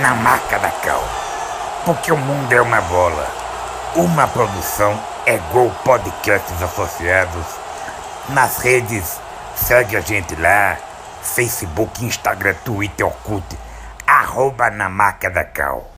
[0.00, 1.02] na marca da Cal.
[1.84, 3.26] Porque o mundo é uma bola.
[3.94, 7.46] Uma produção é Gol Podcasts Associados.
[8.30, 9.20] Nas redes,
[9.54, 10.76] segue a gente lá.
[11.22, 13.44] Facebook, Instagram, Twitter, Orkut.
[14.06, 15.92] Arroba na marca da Cal.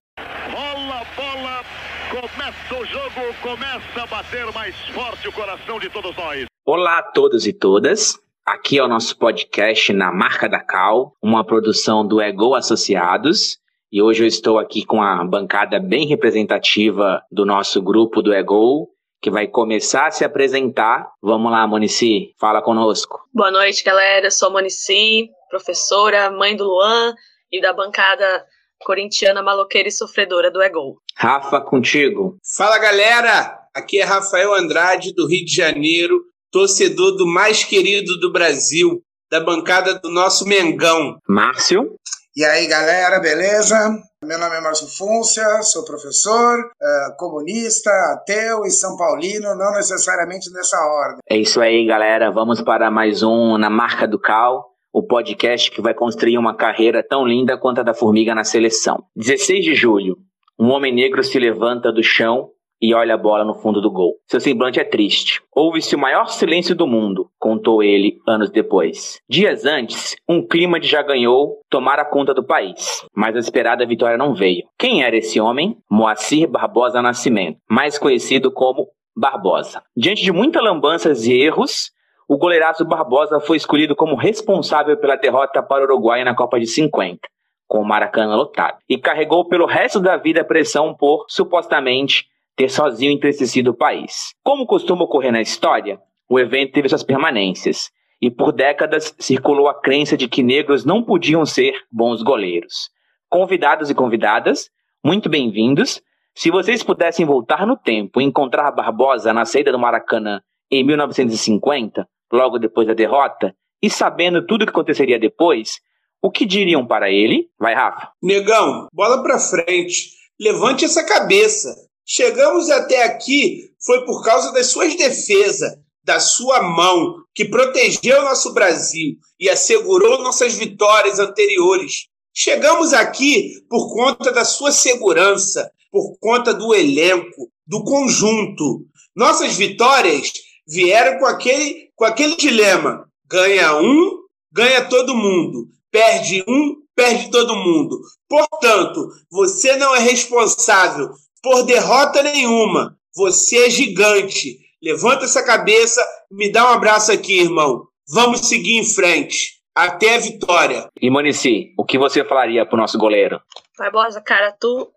[0.50, 1.64] Rola a bola,
[2.10, 6.44] começa o jogo, começa a bater mais forte o coração de todos nós.
[6.66, 8.18] Olá a todos e todas.
[8.44, 13.58] Aqui é o nosso podcast na Marca da Cal, uma produção do Ego Associados.
[13.92, 18.88] E hoje eu estou aqui com a bancada bem representativa do nosso grupo do Ego,
[19.22, 21.08] que vai começar a se apresentar.
[21.22, 23.20] Vamos lá, Monici, fala conosco.
[23.32, 24.26] Boa noite, galera.
[24.26, 27.14] Eu sou a Monici, professora, mãe do Luan
[27.52, 28.44] e da bancada
[28.84, 31.00] corintiana maloqueira e sofredora do Ego.
[31.16, 32.36] Rafa, contigo.
[32.56, 38.32] Fala galera, aqui é Rafael Andrade do Rio de Janeiro, torcedor do mais querido do
[38.32, 41.18] Brasil, da bancada do nosso Mengão.
[41.28, 41.94] Márcio.
[42.36, 43.98] E aí, galera, beleza?
[44.22, 50.52] Meu nome é Márcio Fúncia, sou professor, eh, comunista, ateu e São Paulino, não necessariamente
[50.52, 51.20] nessa ordem.
[51.30, 52.30] É isso aí, galera.
[52.30, 57.02] Vamos para mais um Na Marca do Cal, o podcast que vai construir uma carreira
[57.02, 59.02] tão linda quanto a da Formiga na seleção.
[59.16, 60.18] 16 de julho,
[60.60, 64.14] um homem negro se levanta do chão e olha a bola no fundo do gol.
[64.26, 65.40] Seu semblante é triste.
[65.54, 69.20] Houve-se o maior silêncio do mundo, contou ele anos depois.
[69.28, 74.18] Dias antes, um clima de já ganhou tomara conta do país, mas a esperada vitória
[74.18, 74.64] não veio.
[74.78, 75.76] Quem era esse homem?
[75.90, 79.82] Moacir Barbosa Nascimento, mais conhecido como Barbosa.
[79.96, 81.90] Diante de muitas lambanças e erros,
[82.28, 86.66] o goleiraço Barbosa foi escolhido como responsável pela derrota para o Uruguai na Copa de
[86.66, 87.20] 50
[87.68, 92.26] com o Maracanã lotado, e carregou pelo resto da vida a pressão por, supostamente,
[92.56, 94.34] ter sozinho entristecido o país.
[94.42, 97.90] Como costuma ocorrer na história, o evento teve suas permanências,
[98.20, 102.88] e por décadas circulou a crença de que negros não podiam ser bons goleiros.
[103.28, 104.70] Convidados e convidadas,
[105.04, 106.00] muito bem-vindos.
[106.34, 110.40] Se vocês pudessem voltar no tempo e encontrar Barbosa na saída do Maracanã
[110.70, 115.78] em 1950, logo depois da derrota, e sabendo tudo o que aconteceria depois,
[116.22, 117.48] o que diriam para ele?
[117.58, 118.10] Vai, Rafa.
[118.22, 120.10] Negão, bola pra frente.
[120.40, 121.85] Levante essa cabeça.
[122.08, 128.54] Chegamos até aqui foi por causa das suas defesas, da sua mão, que protegeu nosso
[128.54, 132.06] Brasil e assegurou nossas vitórias anteriores.
[132.32, 138.86] Chegamos aqui por conta da sua segurança, por conta do elenco, do conjunto.
[139.14, 140.30] Nossas vitórias
[140.64, 144.20] vieram com aquele, com aquele dilema: ganha um,
[144.52, 145.66] ganha todo mundo.
[145.90, 148.00] Perde um, perde todo mundo.
[148.28, 151.10] Portanto, você não é responsável
[151.42, 152.96] por derrota nenhuma.
[153.14, 154.58] Você é gigante.
[154.82, 157.86] Levanta essa cabeça e me dá um abraço aqui, irmão.
[158.08, 159.56] Vamos seguir em frente.
[159.74, 160.88] Até a vitória.
[161.00, 163.40] E Monici, o que você falaria pro nosso goleiro?
[163.78, 164.90] Barbosa, cara, tu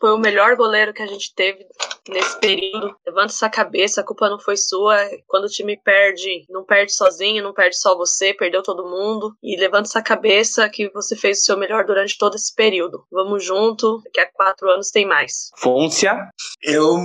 [0.00, 1.64] foi o melhor goleiro que a gente teve
[2.08, 2.94] nesse período.
[3.06, 4.96] Levanta essa cabeça, a culpa não foi sua.
[5.26, 9.34] Quando o time perde, não perde sozinho, não perde só você, perdeu todo mundo.
[9.42, 13.04] E levanta essa cabeça que você fez o seu melhor durante todo esse período.
[13.10, 15.50] Vamos junto, daqui a quatro anos tem mais.
[15.58, 16.16] Fôncia.
[16.62, 16.96] Eu,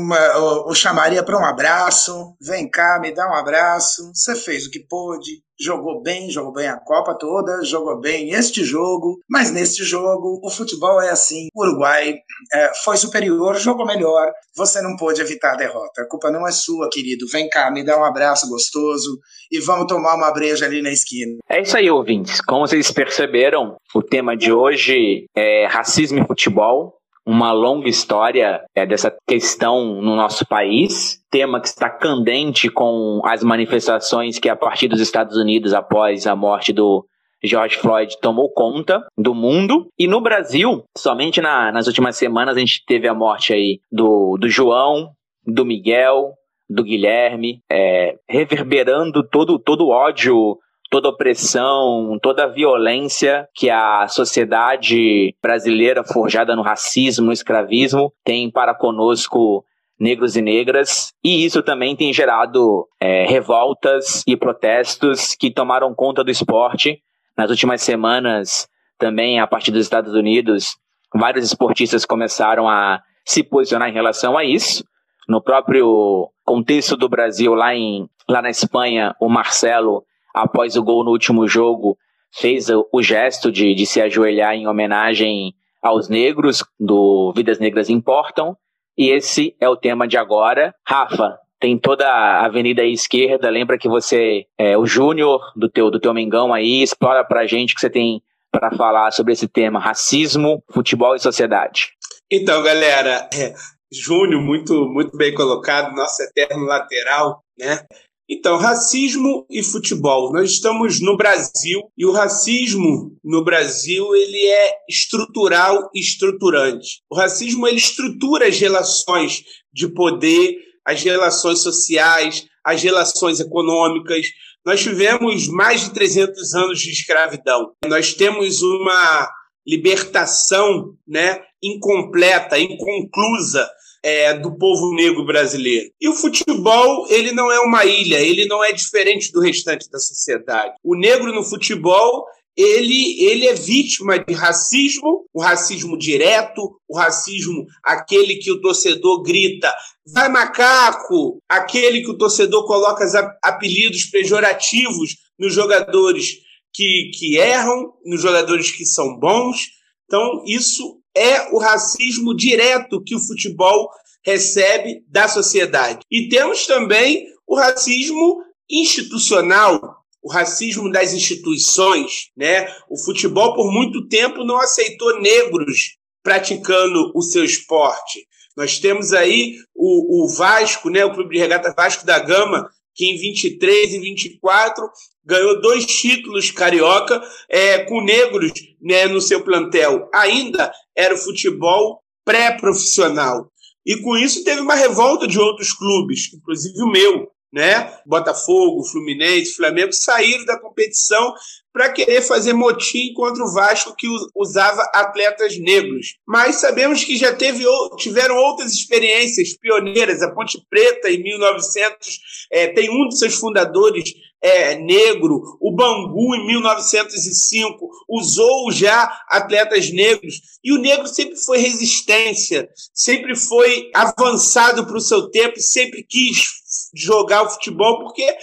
[0.67, 2.35] eu chamaria para um abraço.
[2.41, 4.11] Vem cá, me dá um abraço.
[4.13, 8.63] Você fez o que pôde, jogou bem, jogou bem a Copa toda, jogou bem este
[8.63, 11.47] jogo, mas neste jogo o futebol é assim.
[11.53, 12.15] O Uruguai
[12.53, 14.31] é, foi superior, jogou melhor.
[14.55, 16.01] Você não pôde evitar a derrota.
[16.01, 17.25] A culpa não é sua, querido.
[17.31, 19.19] Vem cá, me dá um abraço gostoso
[19.51, 21.37] e vamos tomar uma breja ali na esquina.
[21.49, 22.39] É isso aí, ouvintes.
[22.41, 26.97] Como vocês perceberam, o tema de hoje é racismo e futebol
[27.27, 33.43] uma longa história é, dessa questão no nosso país, tema que está candente com as
[33.43, 37.05] manifestações que a partir dos Estados Unidos após a morte do
[37.47, 39.87] George Floyd tomou conta do mundo.
[39.97, 44.37] E no Brasil, somente na, nas últimas semanas, a gente teve a morte aí do,
[44.37, 45.11] do João,
[45.45, 46.33] do Miguel,
[46.69, 50.57] do Guilherme, é, reverberando todo, todo o ódio
[50.89, 58.49] toda opressão, toda a violência que a sociedade brasileira forjada no racismo, no escravismo, tem
[58.49, 59.63] para conosco
[59.99, 66.23] negros e negras, e isso também tem gerado é, revoltas e protestos que tomaram conta
[66.23, 67.01] do esporte.
[67.37, 68.67] Nas últimas semanas,
[68.97, 70.75] também a partir dos Estados Unidos,
[71.13, 74.83] vários esportistas começaram a se posicionar em relação a isso.
[75.27, 80.03] No próprio contexto do Brasil, lá, em, lá na Espanha, o Marcelo,
[80.33, 81.97] após o gol no último jogo,
[82.33, 87.89] fez o, o gesto de, de se ajoelhar em homenagem aos negros, do Vidas Negras
[87.89, 88.55] Importam.
[88.97, 90.73] E esse é o tema de agora.
[90.87, 93.49] Rafa, tem toda a avenida aí esquerda.
[93.49, 96.81] Lembra que você é o júnior do teu, do teu Mengão aí.
[96.81, 98.21] Explora pra gente que você tem
[98.51, 101.89] para falar sobre esse tema: racismo, futebol e sociedade.
[102.31, 103.53] Então, galera, é,
[103.91, 107.85] Júnior, muito, muito bem colocado, nosso eterno lateral, né?
[108.29, 110.33] Então, racismo e futebol.
[110.33, 117.01] Nós estamos no Brasil e o racismo no Brasil ele é estrutural e estruturante.
[117.09, 119.43] O racismo ele estrutura as relações
[119.73, 120.57] de poder,
[120.87, 124.25] as relações sociais, as relações econômicas.
[124.65, 127.73] Nós tivemos mais de 300 anos de escravidão.
[127.85, 129.29] Nós temos uma
[129.67, 133.69] libertação, né, incompleta, inconclusa
[134.01, 135.89] é, do povo negro brasileiro.
[135.99, 139.99] E o futebol, ele não é uma ilha, ele não é diferente do restante da
[139.99, 140.73] sociedade.
[140.81, 142.25] O negro no futebol,
[142.57, 149.21] ele, ele é vítima de racismo, o racismo direto, o racismo aquele que o torcedor
[149.21, 149.71] grita,
[150.07, 153.05] vai macaco, aquele que o torcedor coloca
[153.43, 156.39] apelidos pejorativos nos jogadores
[156.73, 159.67] que, que erram, nos jogadores que são bons.
[160.05, 163.89] Então, isso é o racismo direto que o futebol
[164.25, 165.99] recebe da sociedade.
[166.09, 172.67] E temos também o racismo institucional, o racismo das instituições, né?
[172.89, 178.27] O futebol por muito tempo não aceitou negros praticando o seu esporte.
[178.57, 181.05] Nós temos aí o, o Vasco, né?
[181.05, 184.89] O Clube de Regata Vasco da Gama, que em 23 e 24
[185.23, 188.51] ganhou dois títulos carioca é, com negros
[188.81, 190.09] né, no seu plantel.
[190.13, 193.49] Ainda era o futebol pré-profissional.
[193.85, 197.91] E com isso teve uma revolta de outros clubes, inclusive o meu, né?
[198.05, 201.33] Botafogo, Fluminense, Flamengo saíram da competição
[201.73, 206.17] para querer fazer motim contra o Vasco que usava atletas negros.
[206.25, 207.65] Mas sabemos que já teve,
[207.97, 210.21] tiveram outras experiências pioneiras.
[210.21, 212.19] A Ponte Preta, em 1900,
[212.51, 215.57] é, tem um dos seus fundadores é, negro.
[215.59, 220.35] O Bangu, em 1905, usou já atletas negros.
[220.63, 226.57] E o negro sempre foi resistência, sempre foi avançado para o seu tempo, sempre quis
[226.97, 228.35] jogar o futebol, porque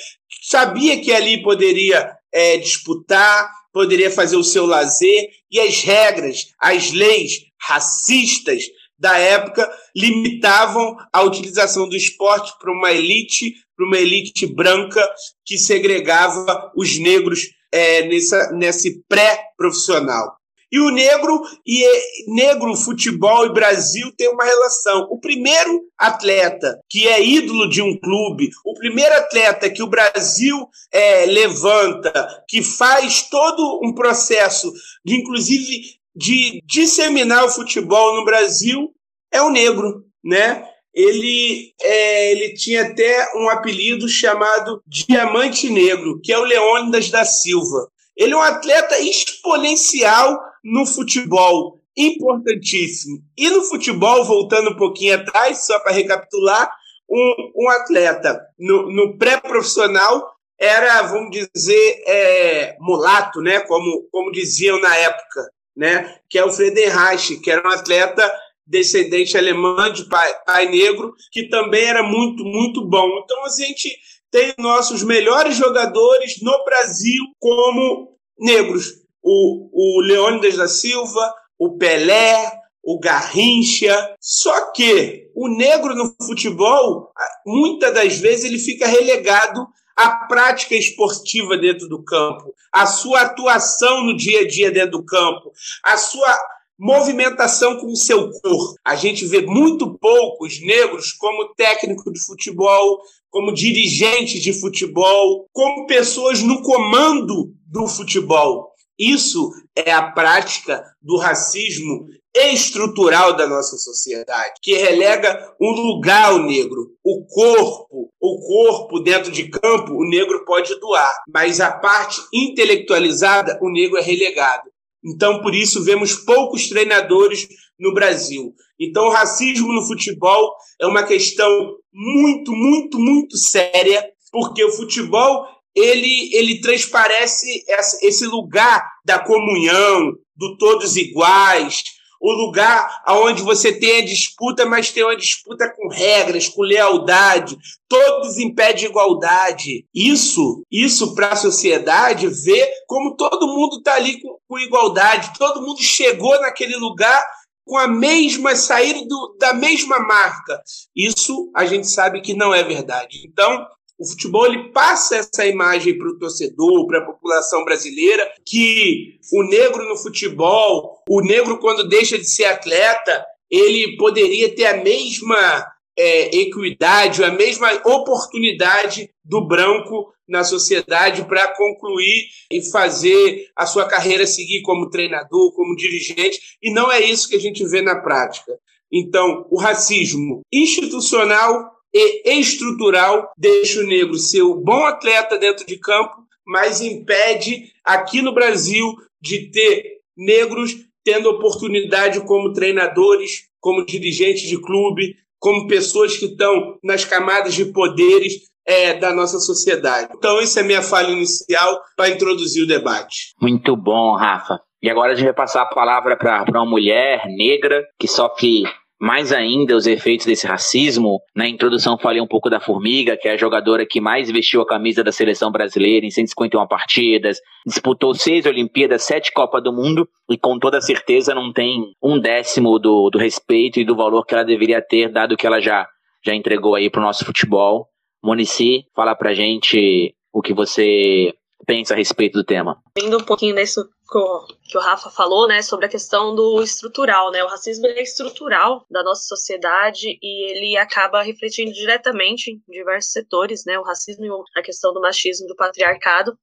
[0.42, 6.92] sabia que ali poderia é, disputar, poderia fazer o seu lazer, e as regras, as
[6.92, 8.62] leis racistas
[8.98, 15.06] da época limitavam a utilização do esporte para uma elite, para uma elite branca
[15.44, 17.40] que segregava os negros
[17.72, 20.36] é, nessa, nesse pré-profissional.
[20.74, 21.86] E o negro e
[22.26, 25.06] negro, futebol e Brasil tem uma relação.
[25.08, 30.66] O primeiro atleta que é ídolo de um clube, o primeiro atleta que o Brasil
[30.92, 34.72] é, levanta, que faz todo um processo
[35.04, 35.80] de, inclusive,
[36.12, 38.92] de disseminar o futebol no Brasil,
[39.32, 40.68] é o negro, né?
[40.92, 47.24] Ele, é, ele tinha até um apelido chamado Diamante Negro, que é o Leônidas da
[47.24, 47.88] Silva.
[48.16, 53.22] Ele é um atleta exponencial no futebol, importantíssimo.
[53.36, 56.70] E no futebol, voltando um pouquinho atrás, só para recapitular,
[57.08, 63.60] um, um, atleta no, no pré-profissional era, vamos dizer, é, mulato, né?
[63.60, 66.16] Como, como diziam na época, né?
[66.28, 68.32] Que é o Friedenreich, que era um atleta
[68.66, 73.20] descendente alemão de pai, pai negro, que também era muito, muito bom.
[73.22, 73.94] Então a gente
[74.30, 82.52] tem nossos melhores jogadores no Brasil como negros o, o Leônidas da Silva, o Pelé,
[82.82, 84.14] o Garrincha.
[84.20, 87.10] Só que o negro no futebol,
[87.46, 89.66] muitas das vezes, ele fica relegado
[89.96, 95.04] à prática esportiva dentro do campo, à sua atuação no dia a dia dentro do
[95.04, 95.52] campo,
[95.82, 96.36] à sua
[96.78, 98.74] movimentação com o seu corpo.
[98.84, 103.00] A gente vê muito poucos negros como técnico de futebol,
[103.30, 108.73] como dirigentes de futebol, como pessoas no comando do futebol.
[108.98, 116.42] Isso é a prática do racismo estrutural da nossa sociedade, que relega um lugar ao
[116.42, 122.20] negro, o corpo, o corpo dentro de campo, o negro pode doar, mas a parte
[122.32, 124.68] intelectualizada, o negro é relegado.
[125.04, 127.46] Então, por isso, vemos poucos treinadores
[127.78, 128.52] no Brasil.
[128.80, 135.46] Então, o racismo no futebol é uma questão muito, muito, muito séria, porque o futebol
[135.74, 137.64] ele, ele transparece
[138.02, 141.82] esse lugar da comunhão, do todos iguais.
[142.20, 147.56] o lugar onde você tem a disputa, mas tem uma disputa com regras, com lealdade,
[147.86, 149.84] todos em pé de igualdade.
[149.94, 155.60] Isso, isso para a sociedade ver como todo mundo está ali com, com igualdade, todo
[155.60, 157.22] mundo chegou naquele lugar
[157.66, 160.62] com a mesma sair do, da mesma marca.
[160.94, 163.26] Isso a gente sabe que não é verdade.
[163.26, 163.66] Então,
[163.98, 169.42] o futebol ele passa essa imagem para o torcedor, para a população brasileira, que o
[169.44, 175.66] negro no futebol, o negro quando deixa de ser atleta, ele poderia ter a mesma
[175.96, 183.86] é, equidade, a mesma oportunidade do branco na sociedade para concluir e fazer a sua
[183.86, 187.96] carreira seguir como treinador, como dirigente, e não é isso que a gente vê na
[187.96, 188.58] prática.
[188.90, 195.78] Então, o racismo institucional e estrutural deixa o negro ser o bom atleta dentro de
[195.78, 200.74] campo, mas impede aqui no Brasil de ter negros
[201.04, 207.66] tendo oportunidade como treinadores, como dirigentes de clube, como pessoas que estão nas camadas de
[207.66, 210.08] poderes é, da nossa sociedade.
[210.16, 213.34] Então, essa é a minha fala inicial para introduzir o debate.
[213.40, 214.58] Muito bom, Rafa.
[214.82, 218.64] E agora a gente vai passar a palavra para uma mulher negra que sofre
[219.04, 221.20] mais ainda os efeitos desse racismo.
[221.36, 224.66] Na introdução falei um pouco da Formiga, que é a jogadora que mais vestiu a
[224.66, 230.38] camisa da seleção brasileira em 151 partidas, disputou seis Olimpíadas, sete Copas do Mundo e
[230.38, 234.42] com toda certeza não tem um décimo do, do respeito e do valor que ela
[234.42, 235.86] deveria ter, dado que ela já,
[236.24, 237.86] já entregou aí para o nosso futebol.
[238.22, 241.34] Monici, fala pra gente o que você
[241.66, 242.78] pensa a respeito do tema.
[242.98, 247.42] Indo um pouquinho nisso que o Rafa falou, né, sobre a questão do estrutural, né,
[247.42, 253.64] o racismo é estrutural da nossa sociedade e ele acaba refletindo diretamente em diversos setores,
[253.66, 256.36] né, o racismo e a questão do machismo, do patriarcado,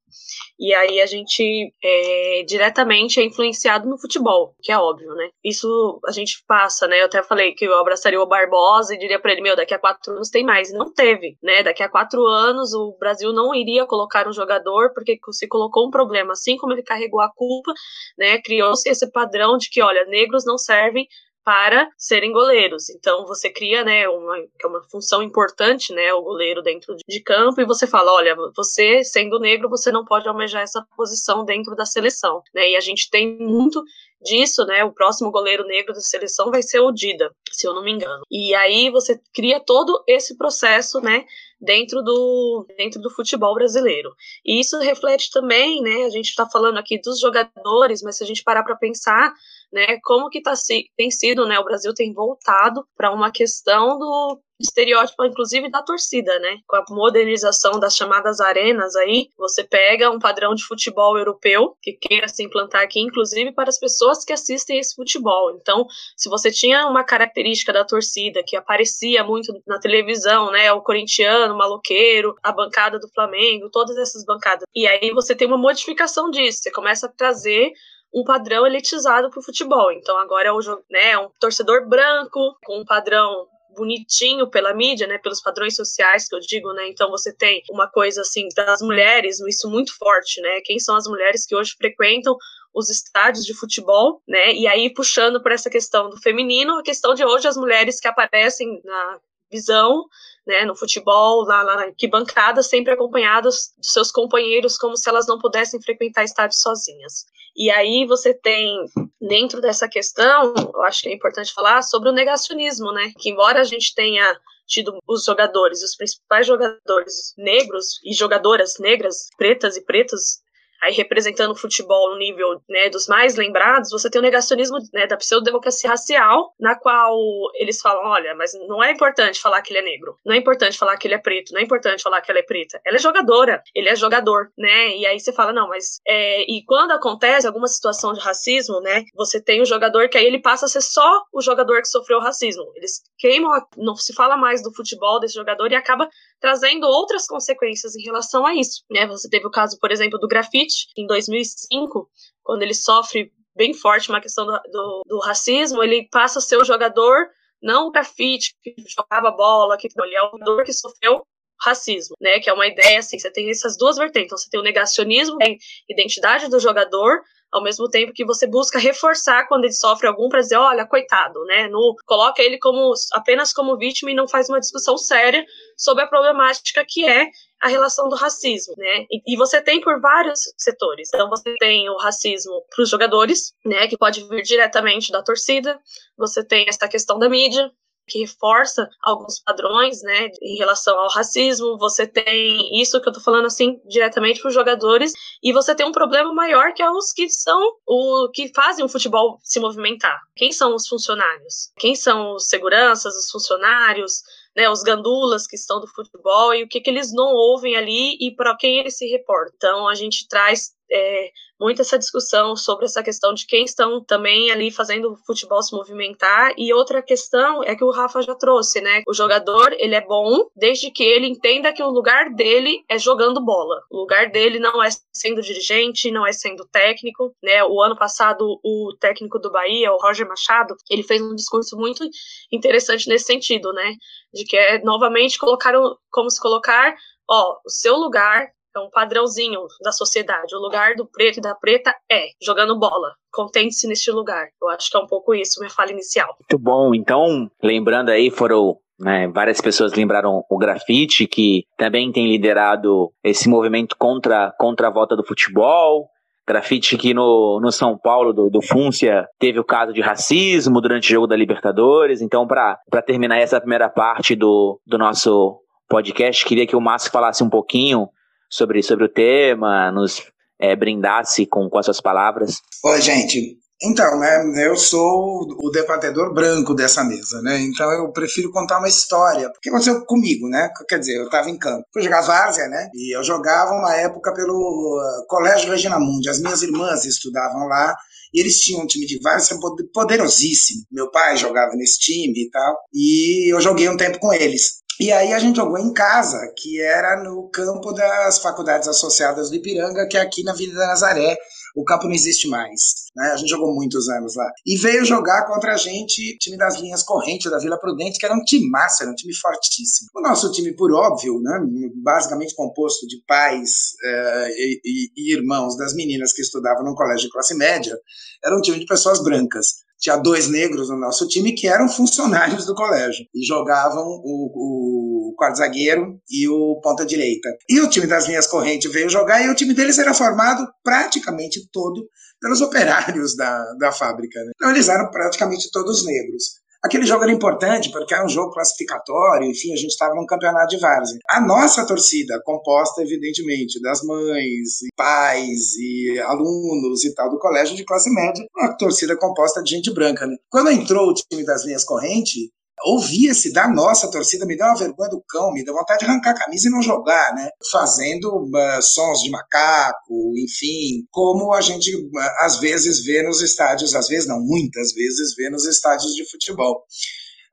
[0.58, 6.00] e aí a gente é, diretamente é influenciado no futebol, que é óbvio, né, isso
[6.06, 9.32] a gente passa, né, eu até falei que eu abraçaria o Barbosa e diria para
[9.32, 12.74] ele, meu, daqui a quatro anos tem mais, não teve, né, daqui a quatro anos
[12.74, 16.82] o Brasil não iria colocar um jogador porque se colocou um problema, assim como ele
[16.82, 17.72] carregou a culpa culpa,
[18.16, 18.40] né?
[18.40, 21.06] Criou-se esse padrão de que, olha, negros não servem
[21.44, 22.88] para serem goleiros.
[22.88, 27.20] Então você cria, né, uma, que é uma função importante, né, o goleiro dentro de
[27.20, 31.74] campo e você fala, olha, você sendo negro, você não pode almejar essa posição dentro
[31.74, 32.70] da seleção, né?
[32.70, 33.82] E a gente tem muito
[34.22, 34.84] disso, né?
[34.84, 38.22] O próximo goleiro negro da seleção vai ser o Dida, se eu não me engano.
[38.30, 41.24] E aí você cria todo esse processo, né,
[41.62, 44.10] dentro do, dentro do futebol brasileiro.
[44.44, 48.26] E isso reflete também, né, a gente está falando aqui dos jogadores, mas se a
[48.26, 49.32] gente parar para pensar,
[49.72, 50.52] né, como que tá,
[50.96, 56.38] tem sido, né, o Brasil tem voltado para uma questão do estereótipo, inclusive, da torcida,
[56.38, 56.58] né?
[56.66, 61.92] Com a modernização das chamadas arenas aí, você pega um padrão de futebol europeu que
[61.92, 65.56] queira se implantar aqui, inclusive para as pessoas que assistem esse futebol.
[65.60, 70.72] Então, se você tinha uma característica da torcida que aparecia muito na televisão, né?
[70.72, 74.64] O corintiano, o maloqueiro, a bancada do Flamengo, todas essas bancadas.
[74.74, 77.72] E aí você tem uma modificação disso, você começa a trazer
[78.14, 79.90] um padrão elitizado para o futebol.
[79.90, 80.58] Então agora é, o,
[80.90, 86.34] né, um torcedor branco com um padrão bonitinho pela mídia, né, pelos padrões sociais que
[86.34, 86.88] eu digo, né?
[86.88, 90.60] Então você tem uma coisa assim das mulheres, isso muito forte, né?
[90.64, 92.36] Quem são as mulheres que hoje frequentam
[92.74, 94.52] os estádios de futebol, né?
[94.54, 98.08] E aí puxando para essa questão do feminino, a questão de hoje as mulheres que
[98.08, 99.18] aparecem na
[99.50, 100.04] visão,
[100.46, 105.26] né, no futebol, lá, lá na arquibancada, sempre acompanhadas dos seus companheiros, como se elas
[105.26, 107.24] não pudessem frequentar estádios sozinhas.
[107.56, 108.86] E aí você tem,
[109.20, 113.12] dentro dessa questão, eu acho que é importante falar sobre o negacionismo, né?
[113.18, 114.26] Que embora a gente tenha
[114.66, 120.40] tido os jogadores, os principais jogadores negros e jogadoras negras, pretas e pretas,
[120.82, 125.06] aí representando o futebol no nível né, dos mais lembrados, você tem o negacionismo né,
[125.06, 127.16] da pseudo-democracia racial, na qual
[127.54, 130.76] eles falam, olha, mas não é importante falar que ele é negro, não é importante
[130.76, 132.80] falar que ele é preto, não é importante falar que ela é preta.
[132.84, 134.96] Ela é jogadora, ele é jogador, né?
[134.96, 136.00] E aí você fala, não, mas...
[136.06, 136.42] É...
[136.42, 140.40] E quando acontece alguma situação de racismo, né, você tem o jogador que aí ele
[140.40, 142.72] passa a ser só o jogador que sofreu racismo.
[142.74, 143.64] Eles queimam, a...
[143.76, 146.08] não se fala mais do futebol desse jogador e acaba
[146.42, 149.06] trazendo outras consequências em relação a isso, né?
[149.06, 152.10] Você teve o caso, por exemplo, do grafite, em 2005,
[152.42, 156.56] quando ele sofre bem forte uma questão do, do, do racismo, ele passa a ser
[156.56, 157.28] o jogador,
[157.62, 161.24] não o grafite, que jogava bola, que ele é o jogador que sofreu
[161.64, 162.40] racismo, né?
[162.40, 164.26] Que é uma ideia assim, você tem essas duas vertentes.
[164.26, 165.46] Então, você tem o negacionismo, a
[165.92, 167.20] identidade do jogador,
[167.52, 171.44] ao mesmo tempo que você busca reforçar quando ele sofre algum para dizer, olha, coitado,
[171.44, 171.68] né?
[171.68, 175.44] No, coloca ele como apenas como vítima e não faz uma discussão séria
[175.76, 177.28] sobre a problemática que é
[177.60, 179.04] a relação do racismo, né?
[179.10, 181.10] E, e você tem por vários setores.
[181.14, 185.78] Então você tem o racismo para os jogadores, né, que pode vir diretamente da torcida.
[186.16, 187.70] Você tem essa questão da mídia,
[188.06, 191.78] que reforça alguns padrões, né, em relação ao racismo.
[191.78, 195.86] Você tem isso que eu tô falando assim diretamente para os jogadores e você tem
[195.86, 200.20] um problema maior que é os que são o que fazem o futebol se movimentar.
[200.34, 201.72] Quem são os funcionários?
[201.78, 204.22] Quem são os seguranças, os funcionários?
[204.54, 208.18] Né, os gandulas que estão do futebol e o que, que eles não ouvem ali
[208.20, 209.54] e para quem eles se reportam.
[209.56, 214.50] Então a gente traz é, muito essa discussão sobre essa questão de quem estão também
[214.50, 216.52] ali fazendo o futebol se movimentar.
[216.58, 219.02] E outra questão é que o Rafa já trouxe, né?
[219.08, 223.44] O jogador, ele é bom desde que ele entenda que o lugar dele é jogando
[223.44, 223.80] bola.
[223.90, 227.64] O lugar dele não é sendo dirigente, não é sendo técnico, né?
[227.64, 232.04] O ano passado, o técnico do Bahia, o Roger Machado, ele fez um discurso muito
[232.52, 233.94] interessante nesse sentido, né?
[234.34, 235.72] De que é novamente colocar
[236.10, 236.94] como se colocar,
[237.30, 240.54] ó, o seu lugar é um padrãozinho da sociedade.
[240.54, 243.12] O lugar do preto e da preta é jogando bola.
[243.32, 244.48] Contente-se neste lugar.
[244.60, 246.28] Eu acho que é um pouco isso, minha fala inicial.
[246.40, 246.94] Muito bom.
[246.94, 253.48] Então, lembrando aí, foram né, várias pessoas lembraram o grafite, que também tem liderado esse
[253.48, 256.08] movimento contra, contra a volta do futebol.
[256.46, 261.06] Grafite que no, no São Paulo, do, do Fúncia, teve o caso de racismo durante
[261.06, 262.20] o jogo da Libertadores.
[262.20, 267.44] Então, para terminar essa primeira parte do, do nosso podcast, queria que o Márcio falasse
[267.44, 268.08] um pouquinho
[268.52, 270.22] sobre, sobre o tema, nos
[270.60, 272.60] é, brindasse com, com as suas palavras.
[272.84, 273.56] Oi, gente.
[273.84, 277.60] Então, né, eu sou o debatedor branco dessa mesa, né?
[277.62, 279.50] Então eu prefiro contar uma história.
[279.50, 280.70] Porque aconteceu comigo, né?
[280.88, 281.84] Quer dizer, eu estava em campo.
[281.92, 282.90] Fui jogar várzea, né?
[282.94, 286.28] E eu jogava uma época pelo uh, Colégio Regina Mundi.
[286.28, 287.92] As minhas irmãs estudavam lá.
[288.32, 289.58] E eles tinham um time de várzea
[289.92, 290.84] poderosíssimo.
[290.90, 292.76] Meu pai jogava nesse time e tal.
[292.94, 294.81] E eu joguei um tempo com eles.
[295.02, 299.56] E aí a gente jogou em casa, que era no campo das faculdades associadas do
[299.56, 301.36] Ipiranga, que é aqui na Avenida Nazaré.
[301.74, 303.10] O campo não existe mais.
[303.16, 303.32] Né?
[303.32, 304.48] A gente jogou muitos anos lá.
[304.64, 308.32] E veio jogar contra a gente, time das linhas correntes da Vila Prudente, que era
[308.32, 310.08] um time massa, era um time fortíssimo.
[310.14, 311.58] O nosso time, por óbvio, né,
[312.00, 317.26] basicamente composto de pais uh, e, e, e irmãos das meninas que estudavam no colégio
[317.26, 317.98] de classe média,
[318.44, 322.66] era um time de pessoas brancas tinha dois negros no nosso time que eram funcionários
[322.66, 327.48] do colégio e jogavam o, o quarto zagueiro e o ponta direita.
[327.70, 331.68] E o time das linhas correntes veio jogar e o time deles era formado praticamente
[331.70, 332.04] todo
[332.40, 334.40] pelos operários da, da fábrica.
[334.40, 334.50] Né?
[334.56, 336.61] Então eles eram praticamente todos negros.
[336.84, 340.68] Aquele jogo era importante porque era um jogo classificatório, enfim, a gente estava num campeonato
[340.68, 341.18] de várzea.
[341.30, 347.84] A nossa torcida, composta evidentemente das mães, pais e alunos e tal do colégio de
[347.84, 350.36] classe média, uma torcida composta de gente branca, né?
[350.50, 352.50] Quando entrou o time das linhas corrente,
[352.84, 356.30] ouvia-se da nossa torcida, me deu uma vergonha do cão, me deu vontade de arrancar
[356.30, 357.48] a camisa e não jogar, né?
[357.70, 363.94] Fazendo uh, sons de macaco, enfim, como a gente uh, às vezes vê nos estádios,
[363.94, 366.84] às vezes não, muitas vezes vê nos estádios de futebol.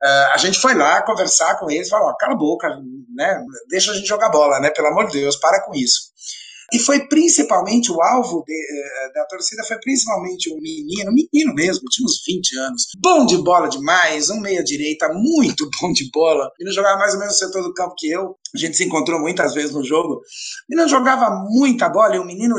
[0.02, 2.68] Uh, a gente foi lá conversar com eles, falou, cala a boca,
[3.14, 3.44] né?
[3.68, 4.70] Deixa a gente jogar bola, né?
[4.70, 6.10] Pelo amor de Deus, para com isso.
[6.72, 11.84] E foi principalmente o alvo de, eh, da torcida, foi principalmente um menino, menino mesmo,
[11.90, 16.50] tinha uns 20 anos, bom de bola demais, um meia-direita muito bom de bola.
[16.58, 19.20] Ele jogava mais ou menos no setor do campo que eu, a gente se encontrou
[19.20, 20.14] muitas vezes no jogo.
[20.14, 20.20] O
[20.68, 22.56] menino jogava muita bola, e um menino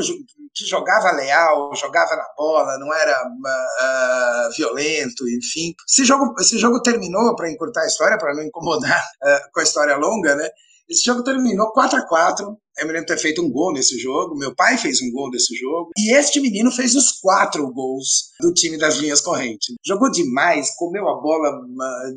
[0.54, 5.74] que jogava leal, jogava na bola, não era uh, violento, enfim.
[5.88, 9.62] Esse jogo, esse jogo terminou, para encurtar a história, para não incomodar uh, com a
[9.62, 10.48] história longa, né?
[10.88, 14.36] Esse jogo terminou 4 a 4 eu me lembro ter feito um gol nesse jogo,
[14.36, 18.52] meu pai fez um gol nesse jogo, e este menino fez os quatro gols do
[18.52, 19.74] time das linhas correntes.
[19.84, 21.50] Jogou demais, comeu a bola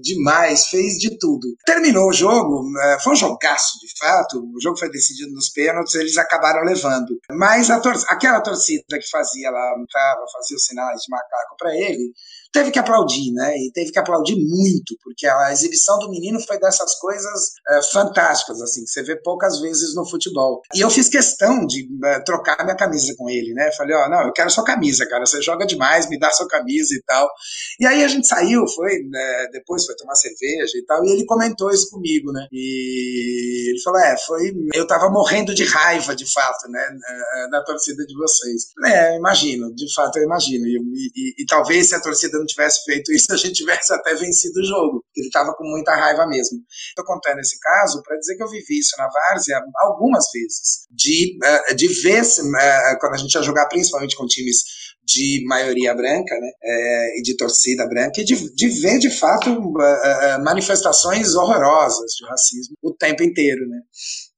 [0.01, 1.47] demais, fez de tudo.
[1.65, 5.95] Terminou o jogo, uh, foi um jogaço de fato, o jogo foi decidido nos pênaltis,
[5.95, 7.19] eles acabaram levando.
[7.32, 9.75] Mas tor aquela torcida que fazia lá,
[10.34, 12.13] fazia os sinais de macaco para ele,
[12.56, 13.54] teve que aplaudir, né?
[13.58, 18.62] E teve que aplaudir muito, porque a exibição do menino foi dessas coisas uh, fantásticas,
[18.62, 20.62] assim, que você vê poucas vezes no futebol.
[20.74, 23.70] E eu fiz questão de uh, trocar minha camisa com ele, né?
[23.74, 26.48] Falei, ó, oh, não, eu quero sua camisa, cara, você joga demais, me dá sua
[26.48, 27.30] camisa e tal.
[27.78, 31.26] E aí a gente saiu, foi, né, depois foi tomar cerveja e tal, e ele
[31.26, 32.48] comentou isso comigo, né?
[32.54, 36.82] E ele falou, é, foi, eu tava morrendo de raiva, de fato, né,
[37.52, 38.68] da torcida de vocês.
[38.86, 40.65] É, imagino, de fato eu imagino.
[40.65, 40.80] E,
[41.13, 44.60] e, e talvez se a torcida não tivesse feito isso, a gente tivesse até vencido
[44.60, 45.04] o jogo.
[45.16, 46.60] Ele estava com muita raiva mesmo.
[46.90, 50.86] Estou contando esse caso para dizer que eu vivi isso na Várzea algumas vezes.
[50.92, 55.94] De, uh, de ver, uh, quando a gente ia jogar principalmente com times de maioria
[55.94, 61.36] branca, né, é, e de torcida branca, e de, de ver de fato uh, manifestações
[61.36, 63.82] horrorosas de racismo o tempo inteiro, né.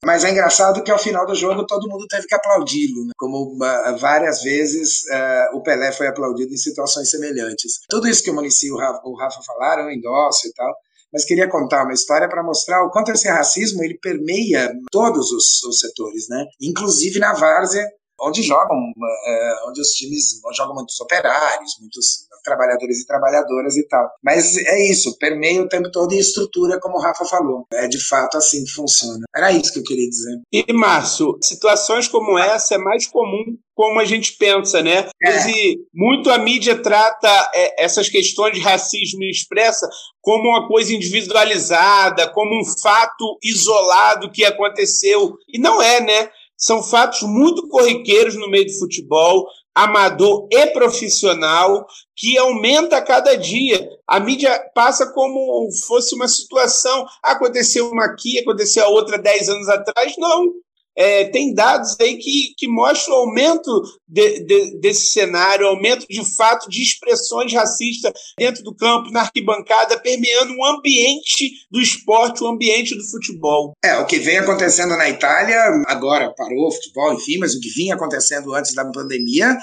[0.05, 3.11] Mas é engraçado que ao final do jogo todo mundo teve que aplaudi-lo, né?
[3.17, 7.79] como uh, várias vezes uh, o Pelé foi aplaudido em situações semelhantes.
[7.89, 10.73] Tudo isso que o Munici e o Rafa, o Rafa falaram, endosso e tal,
[11.11, 15.63] mas queria contar uma história para mostrar o quanto esse racismo ele permeia todos os,
[15.63, 16.45] os setores, né?
[16.61, 17.87] inclusive na várzea,
[18.19, 24.09] onde jogam, uh, onde os times jogam muitos operários, muitos trabalhadores e trabalhadoras e tal.
[24.23, 27.65] Mas é isso, permeia o tempo todo e estrutura, como o Rafa falou.
[27.73, 29.25] É de fato assim que funciona.
[29.35, 30.41] Era isso que eu queria dizer.
[30.51, 35.07] E, Márcio, situações como essa é mais comum como a gente pensa, né?
[35.23, 35.51] É.
[35.51, 39.87] E muito a mídia trata é, essas questões de racismo expressa
[40.19, 45.35] como uma coisa individualizada, como um fato isolado que aconteceu.
[45.47, 46.29] E não é, né?
[46.57, 53.35] São fatos muito corriqueiros no meio do futebol, amador e profissional, que aumenta a cada
[53.35, 53.87] dia.
[54.07, 57.05] A mídia passa como fosse uma situação.
[57.23, 60.13] Aconteceu uma aqui, aconteceu a outra dez anos atrás.
[60.17, 60.51] Não
[60.97, 63.69] é, tem dados aí que, que mostram o aumento
[64.07, 69.99] de, de, desse cenário, aumento de fato de expressões racistas dentro do campo, na arquibancada,
[69.99, 73.73] permeando o ambiente do esporte, o ambiente do futebol.
[73.85, 77.69] É, o que vem acontecendo na Itália, agora parou o futebol, enfim, mas o que
[77.69, 79.55] vinha acontecendo antes da pandemia,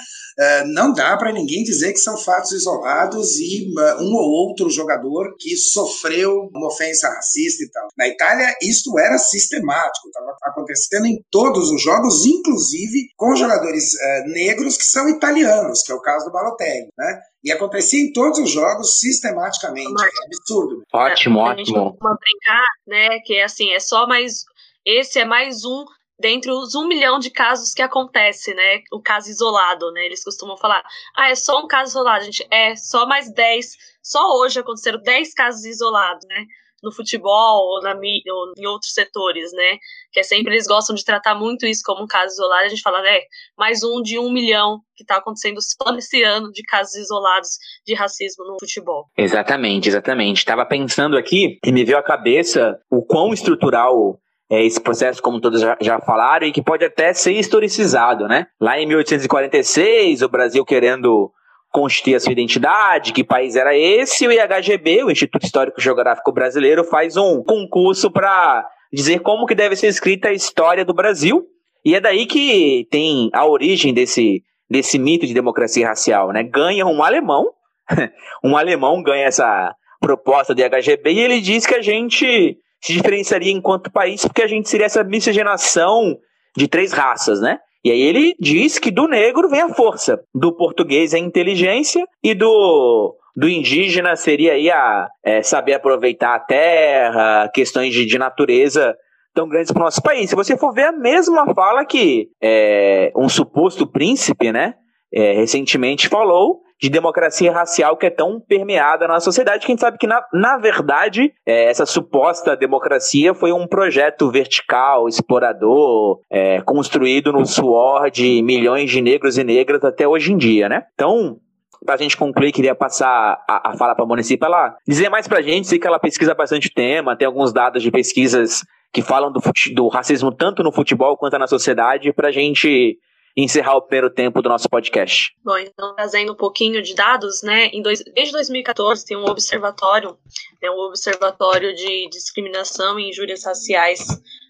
[0.73, 5.35] não dá para ninguém dizer que são fatos isolados e uh, um ou outro jogador
[5.39, 7.87] que sofreu uma ofensa racista e tal.
[7.97, 14.29] Na Itália, isto era sistemático, estava acontecendo em todos os jogos, inclusive com jogadores uh,
[14.29, 17.19] negros que são italianos, que é o caso do Balotelli, né?
[17.43, 20.03] E acontecia em todos os jogos sistematicamente.
[20.03, 20.81] É absurdo.
[20.91, 21.47] Ótimo, ótimo.
[21.47, 23.19] A gente brincar, né?
[23.23, 24.43] Que assim, é só mais.
[24.83, 25.85] Esse é mais um
[26.19, 28.81] dentre os um milhão de casos que acontece, né?
[28.91, 30.05] O caso isolado, né?
[30.05, 30.83] Eles costumam falar,
[31.15, 32.45] ah, é só um caso isolado, gente.
[32.49, 33.71] É só mais 10.
[34.01, 36.45] Só hoje aconteceram 10 casos isolados, né?
[36.83, 39.77] No futebol ou, na, ou em outros setores, né?
[40.11, 42.65] Que é sempre eles gostam de tratar muito isso como um caso isolado.
[42.65, 43.21] A gente fala, né?
[43.57, 47.49] Mais um de um milhão que está acontecendo só nesse ano de casos isolados
[47.85, 49.05] de racismo no futebol.
[49.17, 50.37] Exatamente, exatamente.
[50.37, 54.19] Estava pensando aqui e me veio à cabeça o quão estrutural
[54.49, 58.47] é, esse processo, como todos já, já, falaram, e que pode até ser historicizado, né?
[58.59, 61.31] Lá em 1846, o Brasil querendo
[61.71, 66.83] constituir a sua identidade, que país era esse, o IHGB, o Instituto Histórico Geográfico Brasileiro,
[66.83, 71.45] faz um concurso para dizer como que deve ser escrita a história do Brasil,
[71.83, 76.43] e é daí que tem a origem desse, desse mito de democracia racial, né?
[76.43, 77.51] Ganha um alemão,
[78.43, 83.51] um alemão ganha essa proposta do IHGB e ele diz que a gente se diferenciaria
[83.51, 86.17] enquanto país porque a gente seria essa miscigenação
[86.55, 87.59] de três raças, né?
[87.83, 92.33] E aí ele diz que do negro vem a força, do português a inteligência e
[92.33, 98.95] do, do indígena seria aí a é, saber aproveitar a terra, questões de, de natureza
[99.35, 100.29] tão grandes para o nosso país.
[100.29, 104.73] Se você for ver a mesma fala que é, um suposto príncipe, né,
[105.13, 109.81] é, recentemente falou de democracia racial que é tão permeada na sociedade que a gente
[109.81, 116.61] sabe que, na, na verdade, é, essa suposta democracia foi um projeto vertical, explorador, é,
[116.61, 120.83] construído no suor de milhões de negros e negras até hoje em dia, né?
[120.93, 121.37] Então,
[121.85, 125.27] para a gente concluir, queria passar a, a fala para a Município, ela dizer mais
[125.27, 129.01] para a gente, sei que ela pesquisa bastante tema, tem alguns dados de pesquisas que
[129.01, 129.41] falam do,
[129.73, 132.97] do racismo tanto no futebol quanto na sociedade, para a gente
[133.35, 135.35] encerrar o primeiro tempo do nosso podcast.
[135.43, 137.69] Bom, então trazendo um pouquinho de dados, né?
[137.81, 140.17] Dois, desde 2014 tem um observatório,
[140.61, 144.07] né, um observatório de discriminação e injúrias raciais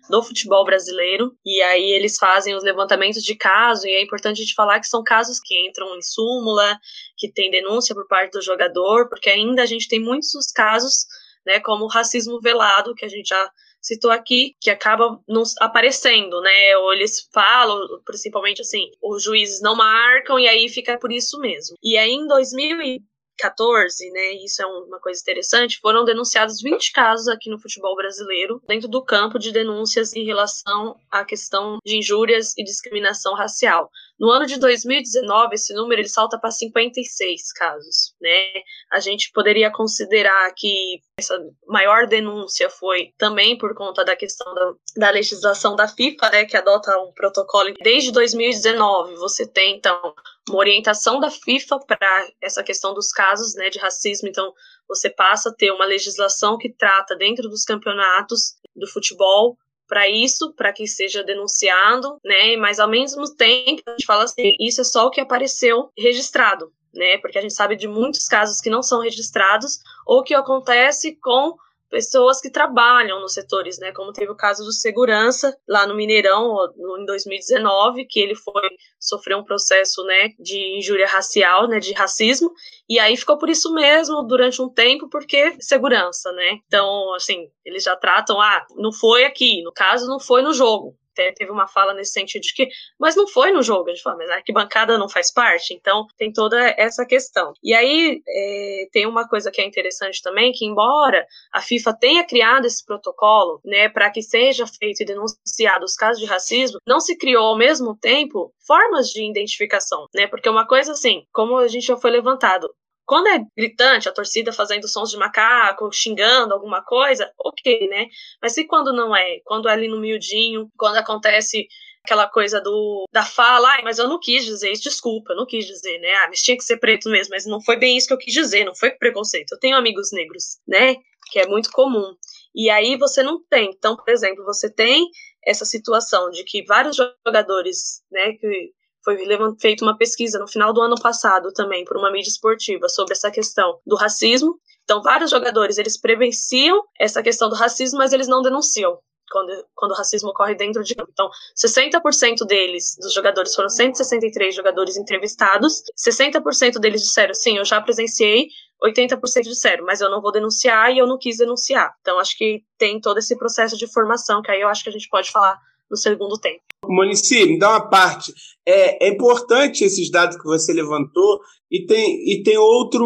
[0.10, 1.36] do futebol brasileiro.
[1.44, 4.88] E aí eles fazem os levantamentos de caso, e é importante a gente falar que
[4.88, 6.80] são casos que entram em súmula,
[7.18, 11.06] que tem denúncia por parte do jogador, porque ainda a gente tem muitos casos,
[11.46, 13.52] né, como racismo velado, que a gente já
[13.86, 16.76] citou aqui, que acaba não aparecendo, né?
[16.78, 21.78] Ou eles falam, principalmente assim, os juízes não marcam e aí fica por isso mesmo.
[21.84, 23.00] E aí em 2000
[23.38, 28.62] 14, né, isso é uma coisa interessante, foram denunciados 20 casos aqui no futebol brasileiro,
[28.68, 33.90] dentro do campo de denúncias em relação à questão de injúrias e discriminação racial.
[34.20, 38.62] No ano de 2019, esse número ele salta para 56 casos, né?
[38.92, 44.74] A gente poderia considerar que essa maior denúncia foi também por conta da questão da,
[44.96, 49.16] da legislação da FIFA, né, que adota um protocolo desde 2019.
[49.16, 50.14] Você tem então
[50.50, 54.30] uma orientação da FIFA para essa questão dos casos né, de racismo.
[54.30, 54.54] Então,
[54.88, 60.54] você passa a ter uma legislação que trata dentro dos campeonatos do futebol para isso,
[60.54, 62.56] para que seja denunciado, né?
[62.58, 66.72] Mas ao mesmo tempo, a gente fala assim, isso é só o que apareceu registrado,
[66.94, 67.18] né?
[67.20, 71.56] Porque a gente sabe de muitos casos que não são registrados ou que acontece com
[71.90, 73.92] pessoas que trabalham nos setores, né?
[73.92, 76.56] Como teve o caso do segurança lá no Mineirão
[77.00, 78.64] em 2019, que ele foi
[79.00, 82.52] sofrer um processo, né, de injúria racial, né, de racismo,
[82.90, 86.60] e aí ficou por isso mesmo durante um tempo, porque segurança, né?
[86.68, 90.96] Então, assim, eles já tratam, ah, não foi aqui, no caso, não foi no jogo
[91.16, 94.18] teve uma fala nesse sentido de que, mas não foi no jogo, a gente fala,
[94.18, 97.54] mas a arquibancada não faz parte, então tem toda essa questão.
[97.64, 102.24] E aí é, tem uma coisa que é interessante também, que embora a FIFA tenha
[102.26, 107.00] criado esse protocolo, né, para que seja feito e denunciado os casos de racismo, não
[107.00, 111.68] se criou ao mesmo tempo formas de identificação, né, porque uma coisa assim, como a
[111.68, 112.70] gente já foi levantado,
[113.06, 118.08] quando é gritante, a torcida fazendo sons de macaco, xingando alguma coisa, ok, né?
[118.42, 121.68] Mas se quando não é, quando é ali no miudinho, quando acontece
[122.04, 125.66] aquela coisa do da fala, mas eu não quis dizer isso, desculpa, eu não quis
[125.66, 126.14] dizer, né?
[126.16, 128.34] Ah, mas tinha que ser preto mesmo, mas não foi bem isso que eu quis
[128.34, 129.54] dizer, não foi preconceito.
[129.54, 130.96] Eu tenho amigos negros, né?
[131.32, 132.16] Que é muito comum.
[132.54, 133.70] E aí você não tem.
[133.70, 135.08] Então, por exemplo, você tem
[135.46, 138.72] essa situação de que vários jogadores, né, que
[139.06, 139.18] foi
[139.62, 143.30] feita uma pesquisa no final do ano passado também por uma mídia esportiva sobre essa
[143.30, 144.60] questão do racismo.
[144.84, 148.98] Então, vários jogadores eles prevenciam essa questão do racismo, mas eles não denunciam
[149.32, 151.10] quando, quando o racismo ocorre dentro de campo.
[151.12, 157.82] Então, 60% deles, dos jogadores, foram 163 jogadores entrevistados, 60% deles disseram, sim, eu já
[157.82, 158.48] presenciei,
[158.84, 161.94] 80% disseram, mas eu não vou denunciar e eu não quis denunciar.
[162.02, 164.94] Então, acho que tem todo esse processo de formação, que aí eu acho que a
[164.94, 165.58] gente pode falar
[165.90, 166.62] no segundo tempo.
[166.88, 168.34] Monici, me dá uma parte.
[168.66, 171.40] É, é, importante esses dados que você levantou
[171.72, 173.06] e tem, e tem outro,